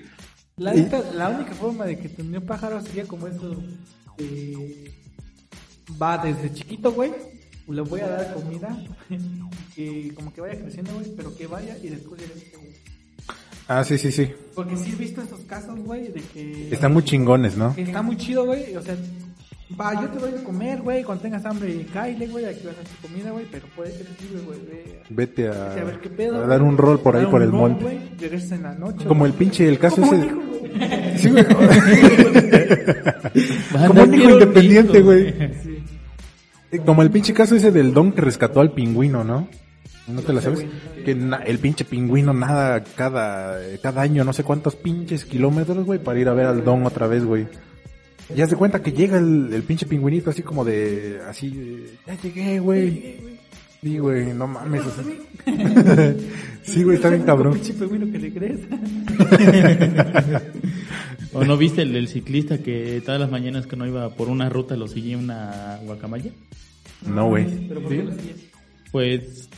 [0.57, 0.73] La,
[1.15, 3.55] la única forma de que tendría un pájaro sería como eso.
[4.17, 4.91] de-
[6.01, 7.11] va desde chiquito, güey.
[7.69, 8.77] Le voy a dar comida.
[9.75, 11.05] que como que vaya creciendo, güey.
[11.15, 12.59] Pero que vaya y después ya.
[13.71, 14.27] Ah, sí, sí, sí.
[14.55, 16.69] Porque sí he visto estos casos, güey, de que.
[16.71, 17.73] Están muy chingones, ¿no?
[17.75, 18.75] que está muy chido, güey.
[18.75, 18.95] O sea,
[19.79, 21.03] va, yo te voy a comer, güey.
[21.03, 22.45] Cuando tengas hambre, cáile, güey.
[22.45, 23.45] Aquí vas a hacer comida, güey.
[23.51, 24.59] Pero puede eres libre, güey.
[24.67, 26.43] ve Vete a- a, a ver qué pedo.
[26.43, 27.99] a dar un rol por ahí, por el rol, monte.
[28.19, 29.05] Regresas en la noche.
[29.05, 30.15] Como el pinche, el caso ese.
[30.15, 30.49] güey.
[31.17, 31.45] Sí, güey.
[33.87, 35.31] Como un hijo independiente, güey.
[35.63, 35.83] Sí.
[36.71, 39.47] Eh, Como el pinche caso ese del don que rescató al pingüino, ¿no?
[40.09, 40.65] ¿No te la sabes?
[41.05, 45.99] Que na- el pinche pingüino nada cada, cada año, no sé cuántos pinches kilómetros, güey,
[45.99, 47.47] para ir a ver al don otra vez, güey.
[48.35, 51.89] Y haz de cuenta que llega el, el pinche pingüinito así como de, así, de,
[52.05, 53.39] ya llegué, güey.
[53.81, 54.81] Sí, güey, no mames.
[54.85, 55.03] o sea.
[56.63, 57.53] sí, güey, está bien cabrón.
[57.53, 58.59] Pinche pingüino que le crees.
[61.33, 64.75] ¿O no viste el ciclista que todas las mañanas que no iba por una ruta
[64.75, 66.31] lo seguía una guacamaya?
[67.05, 67.45] No, güey.
[67.67, 68.35] Pero ¿por qué lo sigues?
[68.91, 69.49] Pues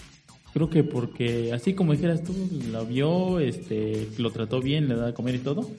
[0.54, 2.34] creo que porque así como dijeras tú,
[2.72, 5.70] la vio, este, lo trató bien, le daba de comer y todo.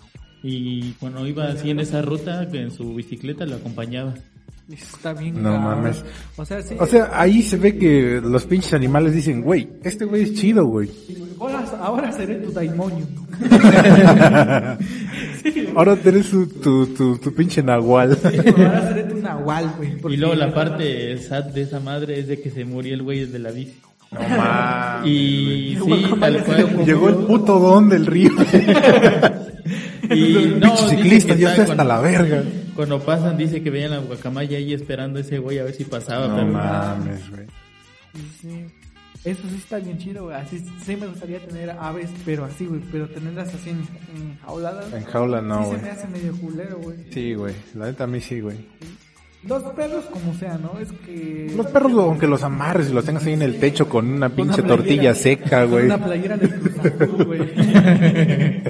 [0.42, 4.14] Y cuando iba así en esa ruta, en su bicicleta lo acompañaba.
[4.70, 5.42] Está bien.
[5.42, 6.04] No mames.
[6.36, 6.76] O sea, sí.
[6.78, 10.64] O sea, ahí se ve que los pinches animales dicen, güey, este güey es chido,
[10.66, 10.88] güey.
[11.38, 13.06] ahora, ahora seré tu daimonio.
[15.74, 18.16] Ahora tenés tu, tu, tu, tu pinche nahual.
[18.22, 20.14] ahora seré tu nahual, güey.
[20.14, 23.24] Y luego la parte sad de esa madre es de que se murió el güey
[23.24, 23.74] de la bici.
[24.12, 25.06] No mames.
[25.10, 26.04] Y güey.
[26.04, 26.84] sí, tal cual.
[26.84, 28.30] Llegó el puto don del río.
[30.10, 32.42] Y El no, ciclista, ya está hasta la verga.
[32.74, 35.84] Cuando pasan dice que veían la guacamaya ahí esperando a ese güey a ver si
[35.84, 36.28] pasaba.
[36.28, 37.46] No pero mames, güey.
[38.40, 38.66] Sí.
[39.24, 40.36] Eso sí está bien chido, güey.
[40.36, 42.80] Así sí me gustaría tener aves, pero así, güey.
[42.90, 43.78] Pero tenerlas así en,
[44.16, 44.92] en jauladas.
[44.92, 45.82] En jaula no, sí se güey.
[45.82, 46.96] me hace medio culero, güey.
[47.10, 47.54] Sí, güey.
[47.74, 48.58] La neta a mí sí, güey.
[49.46, 50.78] Los perros como sea, ¿no?
[50.78, 51.52] Es que...
[51.56, 54.60] Los perros, aunque los amarres y los tengas ahí en el techo con una pinche
[54.60, 55.86] una tortilla seca, güey.
[55.86, 57.40] Una playera de Cruz güey.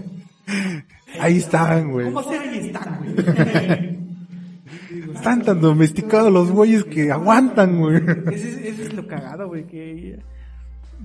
[1.20, 2.07] Ahí están, güey.
[2.07, 4.03] ¿Cómo sea ahí están, güey?
[5.14, 7.97] Están tan domesticados los güeyes que aguantan, güey.
[8.33, 10.18] Ese, es- ese es lo cagado, güey, que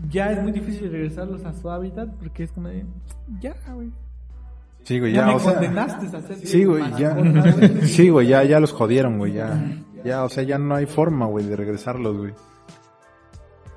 [0.09, 2.85] ya es muy difícil regresarlos a su hábitat porque es como de,
[3.41, 3.89] ya, güey.
[4.87, 5.51] Sí, güey, Ya, me o sea.
[5.55, 7.13] condenaste a hacer Sí, güey, ya.
[7.83, 9.61] Sí, güey, ya, ya los jodieron, güey, ya.
[10.05, 12.33] Ya, o sea, ya no hay forma, güey, de regresarlos, güey.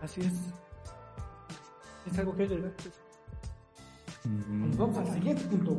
[0.00, 0.32] Así es.
[2.12, 2.70] Es algo que agregar.
[4.22, 4.68] Mm.
[4.68, 5.78] Nos vamos al siguiente punto.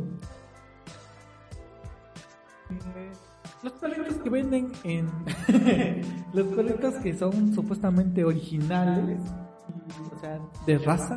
[2.70, 3.12] Eh,
[3.64, 5.10] Los perritos que venden en...
[6.34, 9.22] los perritos que son supuestamente originales,
[10.14, 11.16] o sea, de raza,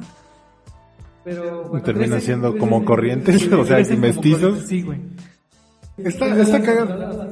[1.25, 1.63] pero...
[1.69, 4.59] cuando terminan siendo crecen- como corrientes, o sea, como mestizos.
[4.67, 4.99] Sí, güey.
[5.97, 7.31] Está, está cagado.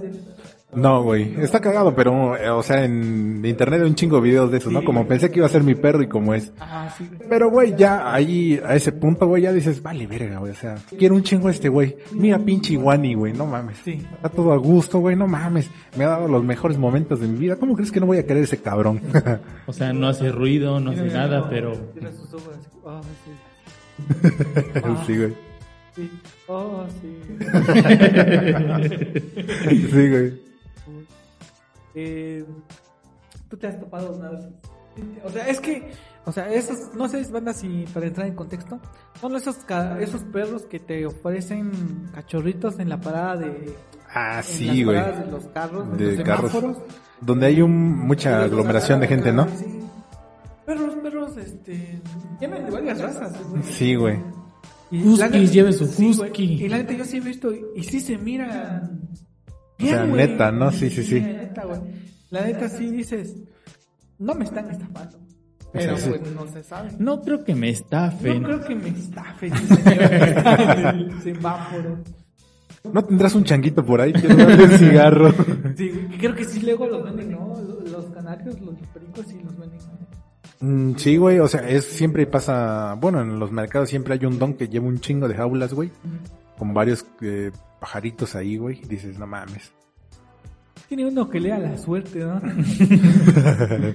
[0.74, 4.50] No, güey, está cagado, pero, eh, o sea, en internet hay un chingo de videos
[4.50, 4.80] de eso, ¿no?
[4.80, 5.08] Sí, Como güey.
[5.10, 6.50] pensé que iba a ser mi perro y como es.
[6.58, 7.28] Ah, sí, güey.
[7.28, 10.76] Pero, güey, ya ahí, a ese punto, güey, ya dices, vale, verga, güey, o sea,
[10.98, 11.96] quiero un chingo a este güey.
[12.12, 13.76] Mira, pinche iguani, güey, no mames.
[13.84, 14.02] Sí.
[14.14, 15.68] Está todo a gusto, güey, no mames.
[15.98, 17.56] Me ha dado los mejores momentos de mi vida.
[17.56, 19.02] ¿Cómo crees que no voy a querer ese cabrón?
[19.66, 22.68] O sea, no hace ruido, no hace nada, pero Tiene sus ojos así.
[22.82, 23.00] Oh,
[23.98, 24.96] sí.
[25.06, 25.34] sí, güey.
[25.94, 26.10] Sí.
[26.48, 27.18] Oh, sí.
[29.90, 30.40] Sí, güey.
[31.94, 32.44] Eh,
[33.48, 34.44] ¿Tú te has topado una vez?
[35.24, 35.90] O sea, es que,
[36.24, 38.78] o sea, esos, no sé, banda, si para entrar en contexto,
[39.20, 39.56] son esos,
[40.00, 41.70] esos perros que te ofrecen
[42.14, 43.74] cachorritos en la parada de.
[44.14, 44.86] Ah, en sí, las
[45.16, 45.24] güey.
[45.26, 46.52] de los carros, De los carros.
[46.52, 46.82] semáforos.
[47.20, 49.46] Donde hay un, mucha aglomeración de gente, ¿no?
[49.48, 49.80] Sí.
[50.66, 52.00] Perros, perros, este.
[52.38, 53.62] Tienen de varias razas, güey.
[53.64, 54.18] Sí, güey.
[54.90, 56.30] Y Huskies, la neta- lleve su sí, güey.
[56.30, 56.44] husky.
[56.64, 59.00] Y la neta yo sí he visto, y sí se miran.
[59.80, 60.28] O sea, güey.
[60.28, 60.70] neta, ¿no?
[60.70, 61.20] Sí, sí, sí.
[61.20, 61.80] neta, güey.
[62.30, 63.36] La neta sí dices.
[64.18, 65.18] no me están estafando.
[65.72, 66.18] Pero Sí, sí.
[66.18, 66.90] pues no se sabe.
[66.98, 68.42] No creo que me estafen.
[68.42, 71.20] No creo que me estafen, señor.
[71.22, 71.98] semáforo.
[72.92, 74.12] ¿No tendrás un changuito por ahí?
[74.12, 75.32] Quiero darle un cigarro.
[75.76, 77.54] Sí, creo que sí luego los venden, ¿no?
[77.90, 79.78] Los canarios, los pericos sí los venden.
[80.62, 84.38] Mm, sí, güey, o sea, es siempre pasa, bueno, en los mercados siempre hay un
[84.38, 85.90] don que lleva un chingo de jaulas, güey,
[86.56, 87.50] con varios eh,
[87.80, 89.72] pajaritos ahí, güey, dices, no mames.
[90.86, 92.40] Tiene uno que lea la suerte, ¿no?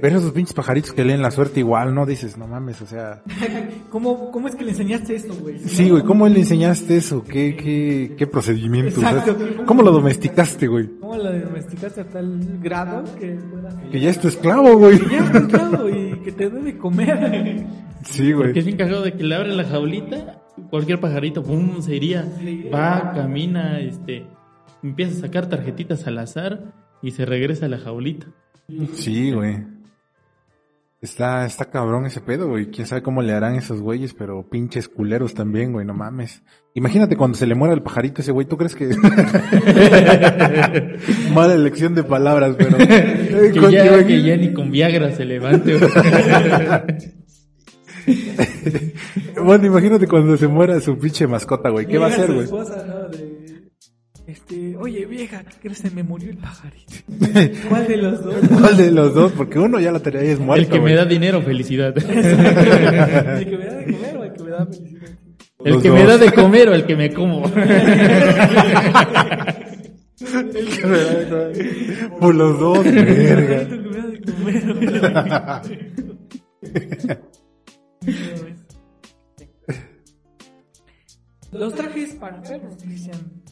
[0.00, 2.04] Pero esos pinches pajaritos que leen la suerte igual, ¿no?
[2.04, 3.22] Dices, no mames, o sea...
[3.90, 5.60] ¿Cómo, ¿Cómo es que le enseñaste esto, güey?
[5.60, 7.22] Sí, güey, ¿cómo le enseñaste eso?
[7.22, 9.00] ¿Qué, qué, qué procedimiento?
[9.00, 9.36] Exacto.
[9.64, 10.90] ¿Cómo lo domesticaste, güey?
[10.98, 13.70] ¿Cómo lo domesticaste a tal grado que pueda...
[13.92, 14.98] Que ya es tu esclavo, güey.
[15.08, 17.66] Ya está claro, y que te dé de comer.
[18.04, 18.64] Sí, Porque es güey.
[18.64, 22.24] bien cagado de que le abre la jaulita, cualquier pajarito, pum, se iría.
[22.72, 24.26] Va, camina, este,
[24.82, 26.72] empieza a sacar tarjetitas al azar
[27.02, 28.26] y se regresa a la jaulita.
[28.94, 29.64] Sí, güey.
[31.04, 32.70] Está, está cabrón ese pedo, güey.
[32.70, 36.42] Quién sabe cómo le harán esos güeyes, pero pinches culeros también, güey, no mames.
[36.72, 38.88] Imagínate cuando se le muera el pajarito ese güey, ¿tú crees que...
[41.34, 42.78] Mala elección de palabras, pero...
[42.78, 45.76] Que ya, que ya ni con Viagra se levante.
[45.76, 45.90] güey.
[49.44, 51.84] Bueno, imagínate cuando se muera su pinche mascota, güey.
[51.84, 52.44] ¿Qué va a hacer, güey?
[52.44, 53.08] esposa, ¿no?
[53.10, 53.43] De,
[54.26, 55.78] este, oye, vieja, ¿qué crees?
[55.78, 56.94] Se me murió el pajarito.
[57.68, 58.34] ¿Cuál de los dos?
[58.60, 59.32] ¿Cuál de los dos?
[59.32, 61.94] Porque uno ya la tenía ahí es muerto, El que me da dinero, felicidad.
[61.98, 62.02] ¿El
[63.48, 65.10] que me da de comer o el que me da felicidad?
[65.64, 65.98] El Los que dos.
[65.98, 67.42] me da de comer o el que me como.
[72.20, 73.60] Por los dos, verga.
[73.62, 74.20] El que me da de
[75.92, 77.20] comer.
[81.52, 83.43] Los trajes para perros, Cristian.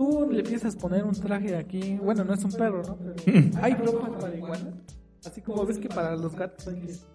[0.00, 1.98] Tú le piensas poner un traje aquí.
[2.02, 2.96] Bueno, no es un perro, ¿no?
[2.96, 4.72] Pero hay ropa para iguanas.
[5.26, 7.06] Así como ves que para los gatos hay los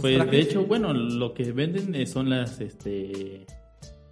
[0.00, 0.32] Pues trajes.
[0.32, 3.46] de hecho, bueno, lo que venden eh, son las este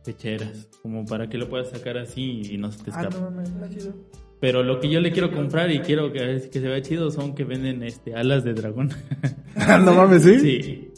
[0.04, 3.16] pecheras, como para que lo puedas sacar así y no se te Ah, escape.
[3.20, 3.94] no, mames, está chido.
[4.38, 7.34] Pero lo que yo le quiero comprar y quiero que, que se vea chido son
[7.34, 8.90] que venden este alas de dragón.
[9.84, 10.38] no mames, ¿sí?
[10.38, 10.92] sí.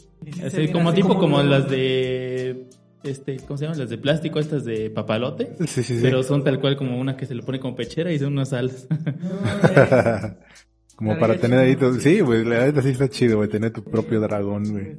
[0.45, 2.38] Así como así tipo como- como las de
[3.03, 3.79] este, ¿cómo se llaman?
[3.79, 5.55] Las de plástico, estas de papalote.
[5.59, 5.99] Sí, sí, sí.
[6.01, 8.53] Pero son tal cual como una que se le pone con pechera y son unas
[8.53, 8.87] alas.
[10.95, 11.93] Como para tener ahí tu...
[11.93, 14.97] Sí, güey, la neta sí está chido, güey, tener tu propio dragón, güey.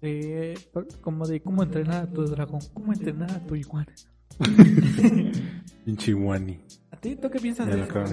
[0.00, 0.54] Eh,
[1.00, 3.92] como de cómo entrenar a tu dragón, cómo entrenar a tu iguana.
[5.84, 6.60] Pinche guani.
[6.92, 8.04] ¿A ti tú qué piensas de eso?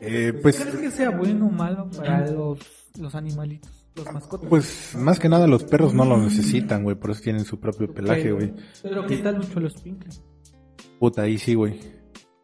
[0.00, 2.60] Eh, pues, ¿Crees que sea bueno o malo para los,
[2.98, 4.48] los animalitos, los mascotas?
[4.48, 7.92] pues, más que nada los perros no lo necesitan, güey, por eso tienen su propio
[7.92, 8.52] pelaje, Pero- güey.
[8.82, 10.22] Pero ¿qué tal mucho los pinkles?
[10.98, 11.78] Puta, ahí sí, güey.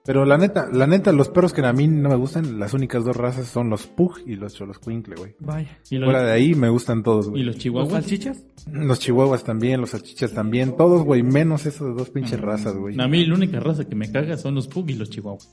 [0.05, 3.05] Pero la neta, la neta, los perros que a mí no me gustan, las únicas
[3.05, 5.35] dos razas son los Pug y los Choloscuincle, güey.
[5.41, 5.79] Vaya.
[5.91, 7.43] Y los, Fuera de ahí me gustan todos, y güey.
[7.43, 7.93] los ¿Los chihuahuas.
[7.93, 8.45] salchichas?
[8.71, 13.01] Los chihuahuas también, los salchichas también, todos, güey, menos esas dos pinches razas, güey.
[13.01, 15.51] A mí la única raza que me caga son los pug y los chihuahuas.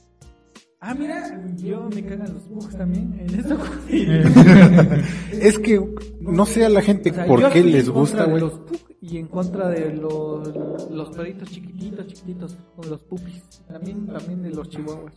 [0.86, 3.56] Ah, mira, yo me cagan los bugs también en esto.
[5.32, 5.82] Es que
[6.20, 8.40] no sé a la gente O sea, por qué les en gusta, contra de güey.
[8.42, 13.42] los pug y en contra de los, los perritos chiquititos, chiquititos, o los pupis.
[13.66, 15.14] También, también de los chihuahuas.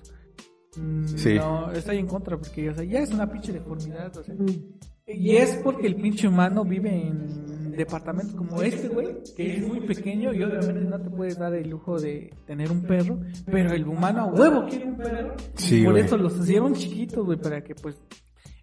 [0.78, 1.36] Mm, Sí.
[1.36, 4.16] No, estoy en contra porque o sea, ya es una pinche deformidad.
[4.18, 4.36] O sea,
[5.08, 9.80] y es porque el pinche humano vive en departamentos como este, güey, que es muy
[9.82, 13.88] pequeño y obviamente no te puedes dar el lujo de tener un perro, pero el
[13.88, 15.36] humano a huevo quiere un perro.
[15.56, 17.96] Sí, por eso los hicieron chiquitos, güey, para que pues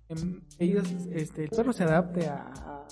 [0.09, 2.87] em, ellos, este, el perro se adapte a, a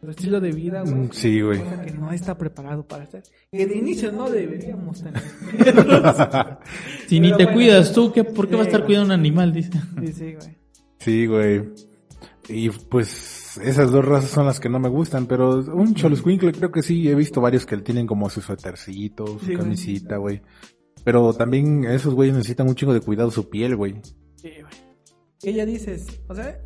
[0.00, 0.94] su estilo de vida, güey.
[0.94, 1.60] Mm, Sí, güey.
[1.60, 3.22] Cosa que no está preparado para hacer.
[3.50, 5.22] Que de inicio no deberíamos tener.
[7.08, 7.56] Si ni Pero te bueno.
[7.56, 9.52] cuidas tú, ¿qué, ¿por qué va a Sí, estar cuidando un animal?
[9.52, 9.70] Dice.
[10.00, 10.58] Sí, sí, güey.
[10.98, 11.64] Sí, güey.
[12.48, 16.70] Y pues esas dos razas son las que no me gustan, pero un Choloscuincle creo
[16.70, 20.42] que sí, he visto varios que tienen como su suétercito, su Sí, camisita, güey.
[21.04, 24.00] Pero también esos güeyes necesitan un chingo de cuidado su piel, güey.
[24.36, 24.74] Sí, güey.
[25.42, 26.58] Ella dices, o sea,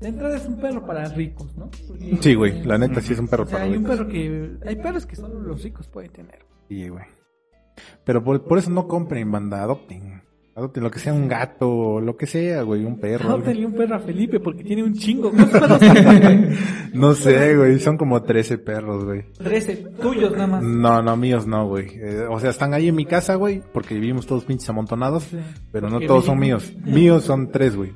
[0.00, 1.70] de entrada es un perro para ricos, ¿no?
[1.88, 3.96] Porque- Sí, güey, la neta sí es un perro O sea, para hay un ricos.
[3.96, 6.44] perro que, hay perros que solo los ricos pueden tener.
[6.68, 7.04] Sí, güey.
[8.04, 10.22] Pero por, por eso no compren, banda, adopten.
[10.56, 13.24] Adopten lo que sea un gato, o lo que sea, güey, un perro.
[13.24, 13.34] algo.
[13.34, 15.30] Adóptenle un perro a Felipe porque tiene un chingo.
[15.30, 16.58] ¿Cuántos perros tiene, güey?
[16.94, 19.24] No sé, güey, son como 13 perros, güey.
[19.34, 20.62] Trece, tuyos nada más.
[20.62, 21.88] No, no, míos no, güey.
[21.96, 25.36] Eh, o sea, están ahí en mi casa, güey, porque vivimos todos pinches amontonados, Sí.
[25.70, 26.72] pero no todos son míos.
[26.84, 27.92] Míos son tres, güey.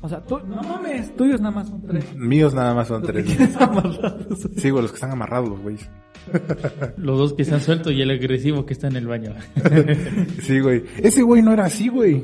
[0.00, 2.16] O sea, tú, no mames, tuyos nada más son tres.
[2.16, 3.24] Míos nada más son Los que tres.
[3.26, 3.36] güey.
[3.36, 4.48] tienes amarrados.
[4.56, 5.90] Sí, güey, los que están amarrados, los güeyes.
[6.96, 9.32] Los dos que están sueltos y el agresivo que está en el baño.
[10.42, 10.84] Sí, güey.
[11.02, 12.22] Ese güey no era así, güey.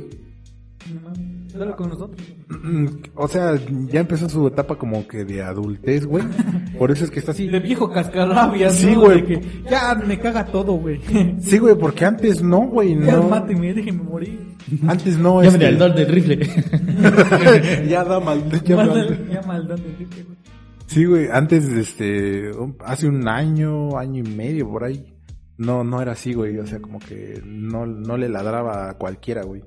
[1.57, 2.27] No con nosotros.
[3.15, 3.55] O sea,
[3.89, 6.25] ya empezó su etapa como que de adultez, güey.
[6.79, 7.49] Por eso es que está así.
[7.49, 9.01] De viejo cascarrabias, Sí, ¿no?
[9.01, 9.21] güey.
[9.23, 9.41] De que
[9.71, 11.01] ya me caga todo, güey.
[11.41, 13.29] Sí, güey, porque antes no, güey, Ya no.
[13.29, 14.39] máteme, déjeme morir.
[14.87, 16.39] Antes no, Llámale este- al don del rifle.
[17.89, 19.29] ya da mal, ya Mándale- mal.
[19.33, 20.39] Ya maldad de Enrique, güey.
[20.91, 22.51] Sí, güey, antes, este,
[22.85, 25.07] hace un año, año y medio por ahí,
[25.57, 29.45] no, no era así, güey, o sea, como que no, no le ladraba a cualquiera,
[29.45, 29.63] güey.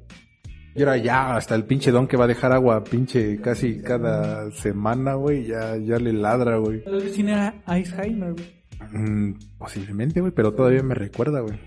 [0.76, 4.52] Y ahora ya, hasta el pinche don que va a dejar agua, pinche, casi cada
[4.52, 6.84] semana, güey, ya, ya le ladra, güey.
[6.84, 8.46] Tal vez tiene a Alzheimer, güey.
[8.92, 11.58] Mm, posiblemente, güey, pero todavía me recuerda, güey.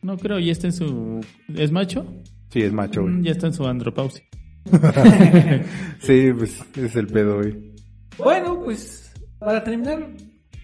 [0.00, 1.20] No creo, ya está en su...
[1.54, 2.06] ¿Es macho?
[2.48, 3.22] Sí, es macho, Mm, güey.
[3.24, 4.24] Ya está en su andropausia.
[6.00, 7.75] Sí, pues, es el pedo, güey.
[8.18, 10.08] Bueno, pues, para terminar,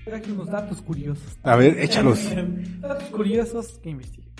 [0.04, 1.38] traje unos datos curiosos.
[1.42, 2.20] A ver, échalos.
[2.80, 4.32] datos curiosos que investigué.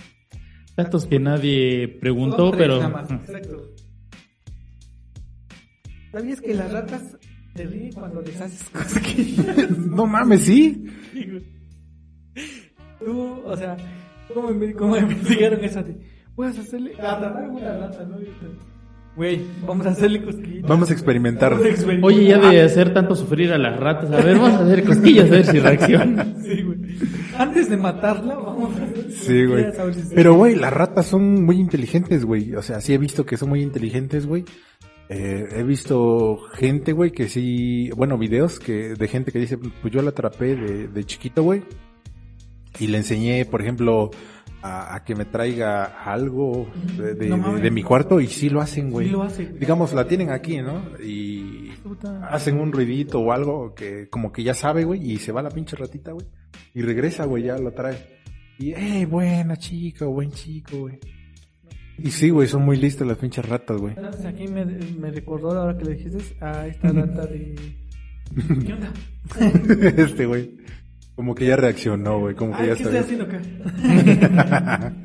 [0.75, 2.83] Datos que nadie preguntó, tres pero...
[2.83, 3.69] exacto.
[6.11, 7.17] ¿Sabías que las ratas
[7.55, 9.69] se ríen cuando les haces cosquillas?
[9.77, 10.85] No mames, sí.
[12.99, 13.77] Tú, o sea,
[14.33, 16.13] ¿cómo, cómo investigaron de...
[16.35, 16.93] Puedes hacerle...
[16.93, 18.17] Atrapar una rata, ¿no?
[19.15, 20.63] Güey, vamos a hacerle cosquillas.
[20.67, 21.51] Vamos a experimentar.
[21.51, 22.07] Vamos a experimentar.
[22.11, 25.27] Oye, ya de hacer tanto sufrir a las ratas, a ver, vamos a hacer cosquillas,
[25.27, 26.27] a ver si reacciona.
[26.43, 26.79] Sí, güey.
[27.37, 29.65] Antes de matarla, vamos a hacer Sí, güey.
[29.65, 32.55] cosquillas, a ver si se- Pero, güey, las ratas son muy inteligentes, güey.
[32.55, 34.45] O sea, sí he visto que son muy inteligentes, güey.
[35.09, 39.93] Eh, he visto gente, güey, que sí, bueno, videos que de gente que dice, pues
[39.93, 41.61] yo la atrapé de, de chiquito, güey.
[42.79, 44.09] Y le enseñé, por ejemplo,
[44.63, 47.61] a, a que me traiga algo de, de- No de- mames.
[47.63, 49.07] de mi cuarto y sí lo hacen, güey.
[49.07, 49.59] Sí lo hace, güey.
[49.59, 50.81] Digamos, la tienen aquí, ¿no?
[51.03, 52.25] Y Puta.
[52.27, 55.49] hacen un ruidito o algo que como que ya sabe, güey, y se va la
[55.51, 56.25] pinche ratita, güey.
[56.73, 58.21] Y regresa, güey, ya lo trae.
[58.57, 60.99] Y, hey, buena chica, buen chico, güey.
[61.97, 63.95] Y sí, güey, son muy listas las pinches ratas, güey.
[64.25, 67.53] Aquí me, me recordó ahora que le dijiste a esta rata de...
[68.65, 68.91] ¿Qué onda?
[69.97, 70.57] este, güey.
[71.15, 74.93] Como que ya reaccionó, güey, como que Ay, ya ¿qué está estoy haciendo acá?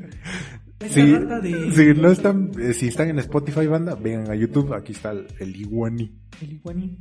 [0.87, 1.71] Sí, de...
[1.73, 5.27] sí, no están, eh, si están en Spotify, banda, vengan a YouTube, aquí está el,
[5.39, 6.09] el iguani.
[6.41, 6.97] El iguaní.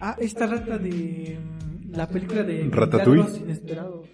[0.00, 1.38] Ah, esta rata de...
[1.40, 2.68] mm, La película de...
[2.70, 3.22] Ratatouille.
[3.24, 4.08] Milagros Inesperados.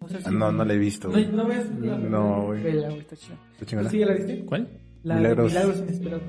[0.00, 1.28] No, sé si- No, no la he visto, ¿No, güey.
[1.30, 1.66] no ves?
[1.80, 2.66] la- No, güey.
[2.66, 3.88] Está chingona.
[3.88, 4.44] ¿Sí ya la viste?
[4.44, 4.68] ¿Cuál?
[5.04, 5.52] La de Milagros.
[5.52, 6.22] Milagros Inesperados.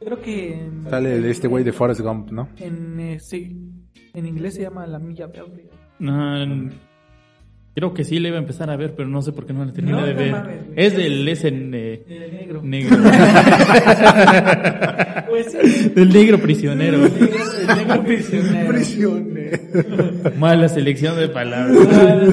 [0.00, 0.70] Creo que...
[0.88, 2.48] Sale de este güey de Forrest Gump, ¿no?
[2.56, 3.54] En, eh, sí.
[4.14, 5.68] En inglés se llama La Milla Verde.
[5.98, 6.70] No,
[7.74, 9.64] creo que sí le iba a empezar a ver, pero no sé por qué no
[9.64, 10.32] la terminé No, de no ver.
[10.32, 12.62] mames, es del ese eh, El negro.
[12.62, 12.96] negro.
[15.28, 15.88] Pues sí.
[15.90, 17.04] del negro prisionero.
[17.04, 18.68] El negro, el negro prisionero.
[18.70, 19.58] Prisionero.
[20.38, 21.76] Mala selección de palabras.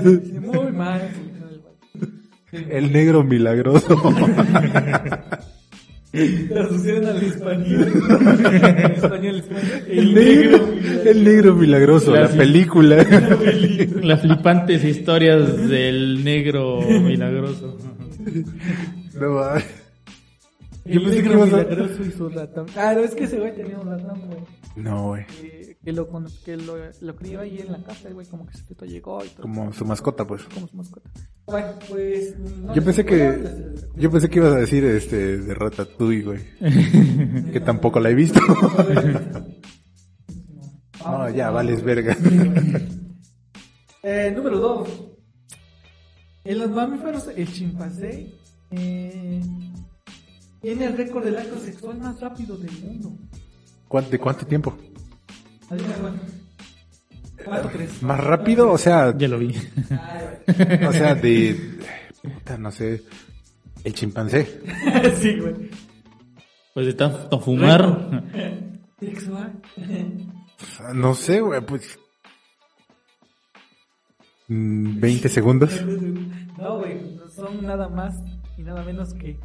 [0.04, 1.02] Muy mal.
[2.70, 4.02] El negro milagroso.
[6.50, 7.94] Traducción al español.
[8.64, 9.84] En español, español.
[9.90, 10.68] El negro,
[11.06, 12.38] el negro milagroso, la Gracias.
[12.40, 12.96] película.
[14.04, 17.78] Las flipantes historias del negro milagroso.
[19.20, 19.62] No, va.
[20.86, 22.66] Yo pensé que negro milagroso y su ratón.
[22.76, 24.40] Ah, no, es que ese güey tenía un ratón, güey.
[24.76, 25.26] no, güey.
[25.26, 26.10] Que, que lo,
[26.44, 28.26] que lo, lo crió ahí en la casa, güey.
[28.26, 29.44] Como que se te llegó y todo.
[29.44, 30.42] Como su mascota, pues.
[30.46, 31.12] Como su mascota.
[31.46, 32.40] Bueno, pues.
[32.40, 36.42] no Yo sé pensé que, yo pensé que ibas a decir este de Ratatouille, güey.
[37.54, 38.40] Que tampoco la he visto.
[41.06, 42.18] No, ya, vales verga.
[44.02, 44.90] Eh, número 2.
[46.46, 48.34] En los mamíferos, el chimpancé
[48.72, 49.40] eh,
[50.62, 53.16] tiene el récord del acto sexual más rápido del mundo.
[53.88, 54.76] ¿Cuánto, ¿De cuánto tiempo?
[55.70, 56.24] Adivina cuánto.
[57.44, 58.02] ¿Cuánto crees?
[58.04, 58.72] ¿Más rápido?
[58.72, 59.56] O sea, Ya lo vi.
[60.88, 61.80] o sea, de,
[62.22, 63.04] puta, no sé,
[63.84, 64.62] el chimpancé.
[65.20, 65.54] sí, güey.
[66.74, 68.24] Pues de tanto fumar.
[69.00, 69.62] Sexual.
[70.94, 71.98] No sé, güey, pues.
[74.48, 75.82] mm, 20 segundos.
[76.58, 77.20] No, güey.
[77.36, 78.16] Son nada más
[78.58, 79.38] y nada menos que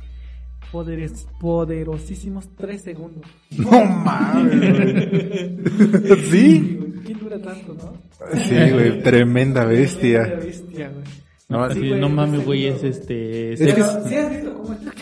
[0.72, 3.26] poderes, poderosísimos 3 segundos.
[3.56, 6.20] No mames, güey.
[6.30, 6.78] ¿Sí?
[7.04, 7.92] ¿Quién dura tanto, no?
[8.38, 10.22] Sí, güey, tremenda bestia.
[10.42, 11.04] bestia, güey.
[11.48, 13.00] No, Así, Sí, güey, no mames, tres güey, es segundos.
[13.00, 13.52] este.
[13.54, 14.92] Es que ¿sí has visto cómo está?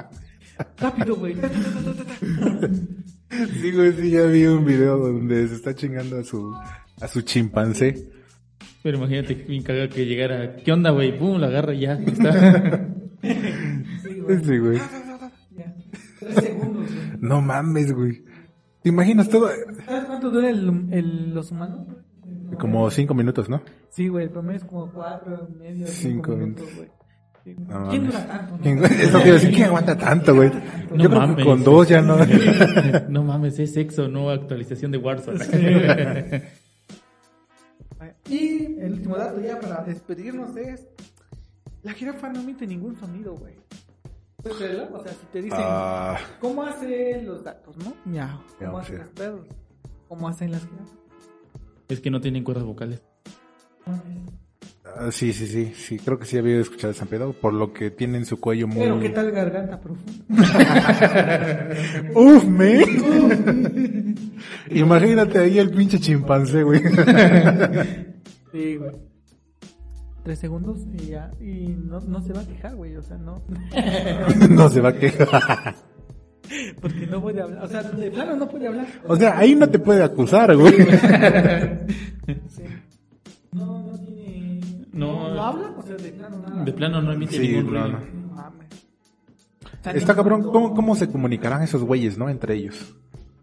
[0.78, 1.34] Rápido, güey.
[3.60, 6.52] Sí, güey, sí, ya vi un video donde se está chingando a su,
[7.00, 8.10] a su chimpancé.
[8.82, 10.56] Pero imagínate que bien caga que llegara.
[10.56, 11.18] ¿Qué onda, güey?
[11.18, 11.94] Pum, la agarra y ya.
[11.94, 12.88] Está.
[13.22, 14.42] Sí, güey.
[14.44, 14.78] Sí, güey.
[15.56, 15.74] Ya.
[16.20, 17.10] Tres segundos, güey.
[17.20, 18.24] No mames, güey.
[18.82, 19.50] ¿Te imaginas todo?
[19.84, 21.86] ¿Sabes cuánto dura el, el- los humanos?
[22.58, 23.62] Como cinco minutos, ¿no?
[23.90, 26.88] Sí, güey, el promedio es como cuatro, medio, cinco, Cinco minutos, güey.
[27.58, 28.12] No ¿Quién mames.
[28.12, 28.56] dura tanto?
[28.56, 28.62] no?
[28.62, 30.48] ¿Quién- Eso quiero decir, ¿quién aguanta tanto, güey?
[30.50, 31.36] No Yo creo mames.
[31.36, 32.16] que con dos ya no.
[33.10, 35.38] no mames, es sexo, no actualización de Warzone.
[38.30, 40.86] Y el último dato ya para despedirnos es...
[41.82, 43.54] La jirafa no emite ningún sonido, güey.
[44.44, 45.58] O sea, si te dicen...
[45.60, 47.92] Ah, ¿Cómo hacen los gatos, no?
[48.04, 48.40] Miau.
[48.58, 49.02] ¿Cómo Miau, hacen sí.
[49.02, 49.46] los perros?
[50.08, 51.00] ¿Cómo hacen las jirafas?
[51.88, 53.02] es que no tienen cuerdas vocales.
[54.84, 57.90] ah, sí, sí, sí, sí, creo que sí había escuchado ese pedo, por lo que
[57.90, 58.78] tiene en su cuello muy...
[58.78, 60.24] Pero ¿qué tal garganta profunda?
[62.14, 62.84] Uf, me.
[64.70, 66.80] Imagínate ahí el pinche chimpancé, güey.
[68.52, 68.92] Sí, güey.
[70.24, 71.30] Tres segundos y ya.
[71.40, 72.96] Y no, no se va a quejar, güey.
[72.96, 73.42] O sea, no.
[74.50, 75.74] no se va a quejar.
[76.80, 77.64] Porque no puede hablar.
[77.64, 78.86] O sea, de plano no puede hablar.
[79.06, 80.74] O sea, ahí no te puede acusar, güey.
[82.48, 82.62] Sí.
[83.52, 84.60] No, no tiene.
[84.92, 85.34] No.
[85.34, 85.74] ¿No habla?
[85.78, 86.64] O sea, de plano nada.
[86.64, 87.88] De plano no emite Sí, ningún ruido.
[87.88, 87.98] no.
[88.34, 88.68] Mames.
[89.94, 92.28] Está cabrón, ¿cómo, ¿cómo se comunicarán esos güeyes, no?
[92.28, 92.94] Entre ellos.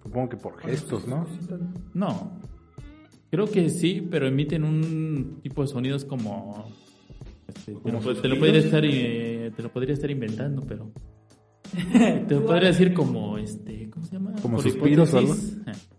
[0.03, 1.25] Supongo que por gestos, ¿no?
[1.93, 2.31] No.
[3.29, 6.65] Creo que sí, pero emiten un tipo de sonidos como...
[7.47, 10.91] este, te, lo, te lo podría estar eh, te lo podría estar inventando, pero
[12.27, 14.31] te lo podría decir como este, ¿cómo se llama?
[14.41, 15.33] Como Por suspiros o algo.
[15.35, 15.89] hipótesis,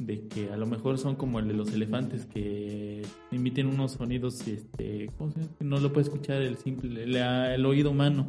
[0.00, 4.46] De que a lo mejor son como el de los elefantes que emiten unos sonidos
[4.48, 5.52] este, ¿cómo se llama?
[5.58, 8.26] Que no lo puede escuchar el simple el, el oído humano.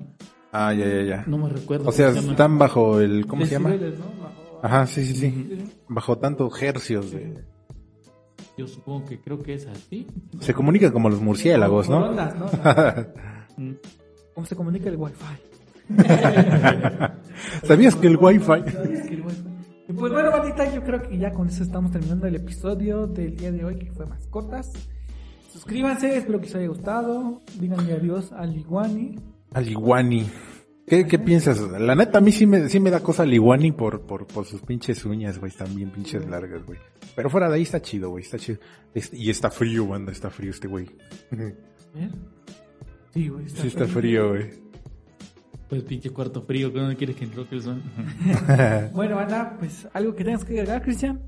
[0.52, 1.24] Ah, ya, ya, ya.
[1.28, 1.88] No me recuerdo.
[1.88, 3.28] O sea, se están bajo el...
[3.28, 3.70] ¿Cómo se llama?
[3.70, 3.78] ¿no?
[3.78, 5.58] Bajo- Ajá, sí, sí, sí.
[5.88, 7.36] Bajo tantos hercios de...
[8.60, 10.06] Yo supongo que creo que es así.
[10.42, 12.10] Se comunica como los murciélagos, ¿no?
[12.10, 12.48] ondas, ¿no?
[13.58, 13.74] Mm.
[14.34, 15.16] ¿Cómo se comunica el wifi?
[17.66, 18.46] ¿Sabías que el wifi...
[18.46, 19.44] ¿Sabías que el wifi?
[19.90, 23.36] Y Pues bueno, bandita, yo creo que ya con eso estamos terminando el episodio del
[23.36, 24.72] día de hoy, que fue mascotas.
[25.52, 27.42] Suscríbanse, espero que les haya gustado.
[27.60, 29.20] Díganle adiós al Iguani.
[29.54, 30.30] Al iguani.
[30.90, 31.60] ¿Qué, ¿Qué piensas?
[31.62, 34.46] La neta, a mí sí me, sí me da cosa al iguani por, por, por
[34.46, 35.52] sus pinches uñas, güey.
[35.52, 36.80] Están bien pinches largas, güey.
[37.16, 38.24] Pero fuera de ahí está chido, güey.
[38.24, 38.60] Está chido.
[38.94, 40.12] Es- y está frío, banda.
[40.12, 40.88] Está frío este güey.
[41.32, 41.56] ¿Ver?
[43.14, 43.48] Sí, güey.
[43.50, 44.50] Sí está frío, güey.
[45.70, 47.84] Pues pinche cuarto frío, ¿cómo quieres que el son?
[48.94, 51.22] Bueno, Ana, pues algo que tengas que agregar, Cristian.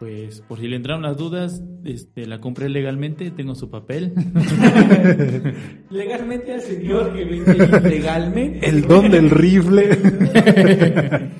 [0.00, 4.14] Pues por si le entraron las dudas, este, la compré legalmente, tengo su papel.
[5.90, 7.52] Legalmente al señor que vende
[7.84, 8.66] ilegalmente.
[8.66, 9.90] El don del rifle.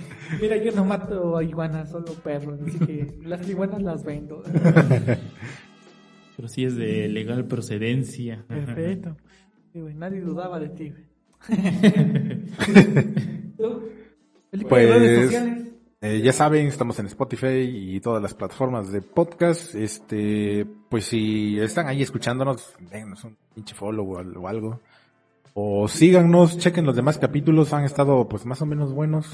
[0.42, 2.60] Mira, yo no mato a iguanas, solo perros.
[2.66, 4.42] Así que las iguanas las vendo.
[6.36, 8.44] Pero sí es de legal procedencia.
[8.46, 9.16] Perfecto.
[9.72, 11.04] Sí, güey, nadie dudaba de ti, güey.
[13.56, 13.88] ¿Tú?
[14.50, 15.59] Felipe, Pues- redes sociales.
[16.02, 19.74] Eh, ya saben, estamos en Spotify y todas las plataformas de podcast.
[19.74, 24.80] Este, pues si están ahí escuchándonos, denos un pinche follow o, al- o algo.
[25.52, 29.26] O síganos, chequen los demás capítulos, han estado pues más o menos buenos.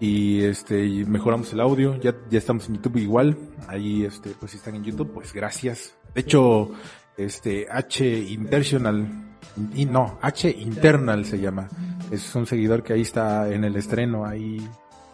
[0.00, 3.36] Y este, y mejoramos el audio, ya, ya estamos en YouTube igual.
[3.68, 5.94] Ahí este, pues si están en YouTube, pues gracias.
[6.14, 6.70] De hecho,
[7.16, 9.06] este, H International,
[9.74, 11.68] y no, H Internal se llama.
[12.10, 14.66] Es un seguidor que ahí está en el estreno, ahí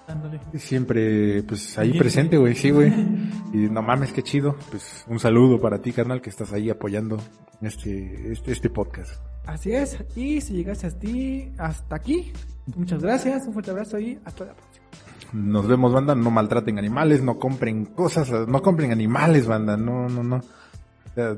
[0.06, 0.40] dándole.
[0.54, 2.92] Siempre, pues ahí presente, güey, sí, güey.
[3.54, 4.56] Y no mames, qué chido.
[4.70, 7.18] Pues un saludo para ti, carnal, que estás ahí apoyando
[7.62, 9.20] este, este, este podcast.
[9.46, 9.96] Así es.
[10.16, 12.32] Y si llegaste a ti, hasta aquí,
[12.74, 13.46] muchas gracias.
[13.46, 14.84] Un fuerte abrazo y hasta la próxima.
[15.32, 16.14] Nos vemos, banda.
[16.14, 19.76] No maltraten animales, no compren cosas, no compren animales, banda.
[19.76, 20.36] No, no, no.
[20.36, 21.36] O sea,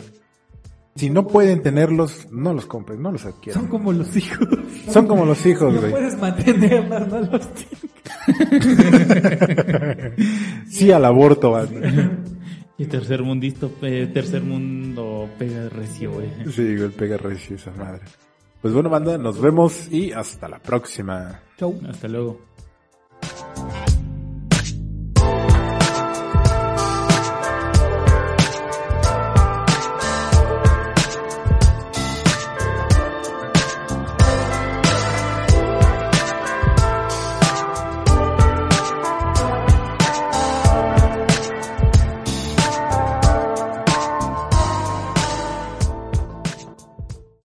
[0.96, 3.66] si no pueden tenerlos, no los compren, no los Son adquieran.
[3.68, 4.48] como los hijos.
[4.90, 5.92] Son como los hijos, No güey.
[5.92, 7.86] puedes mantenerlos, no los tienes.
[10.68, 12.10] Sí al aborto, banda.
[12.78, 16.28] Y tercer mundista, eh, tercer mundo pega recio, güey.
[16.52, 18.02] Sí, güey, pega recio esa madre.
[18.60, 21.40] Pues bueno, banda, nos vemos y hasta la próxima.
[21.58, 21.78] Chau.
[21.88, 22.40] Hasta luego.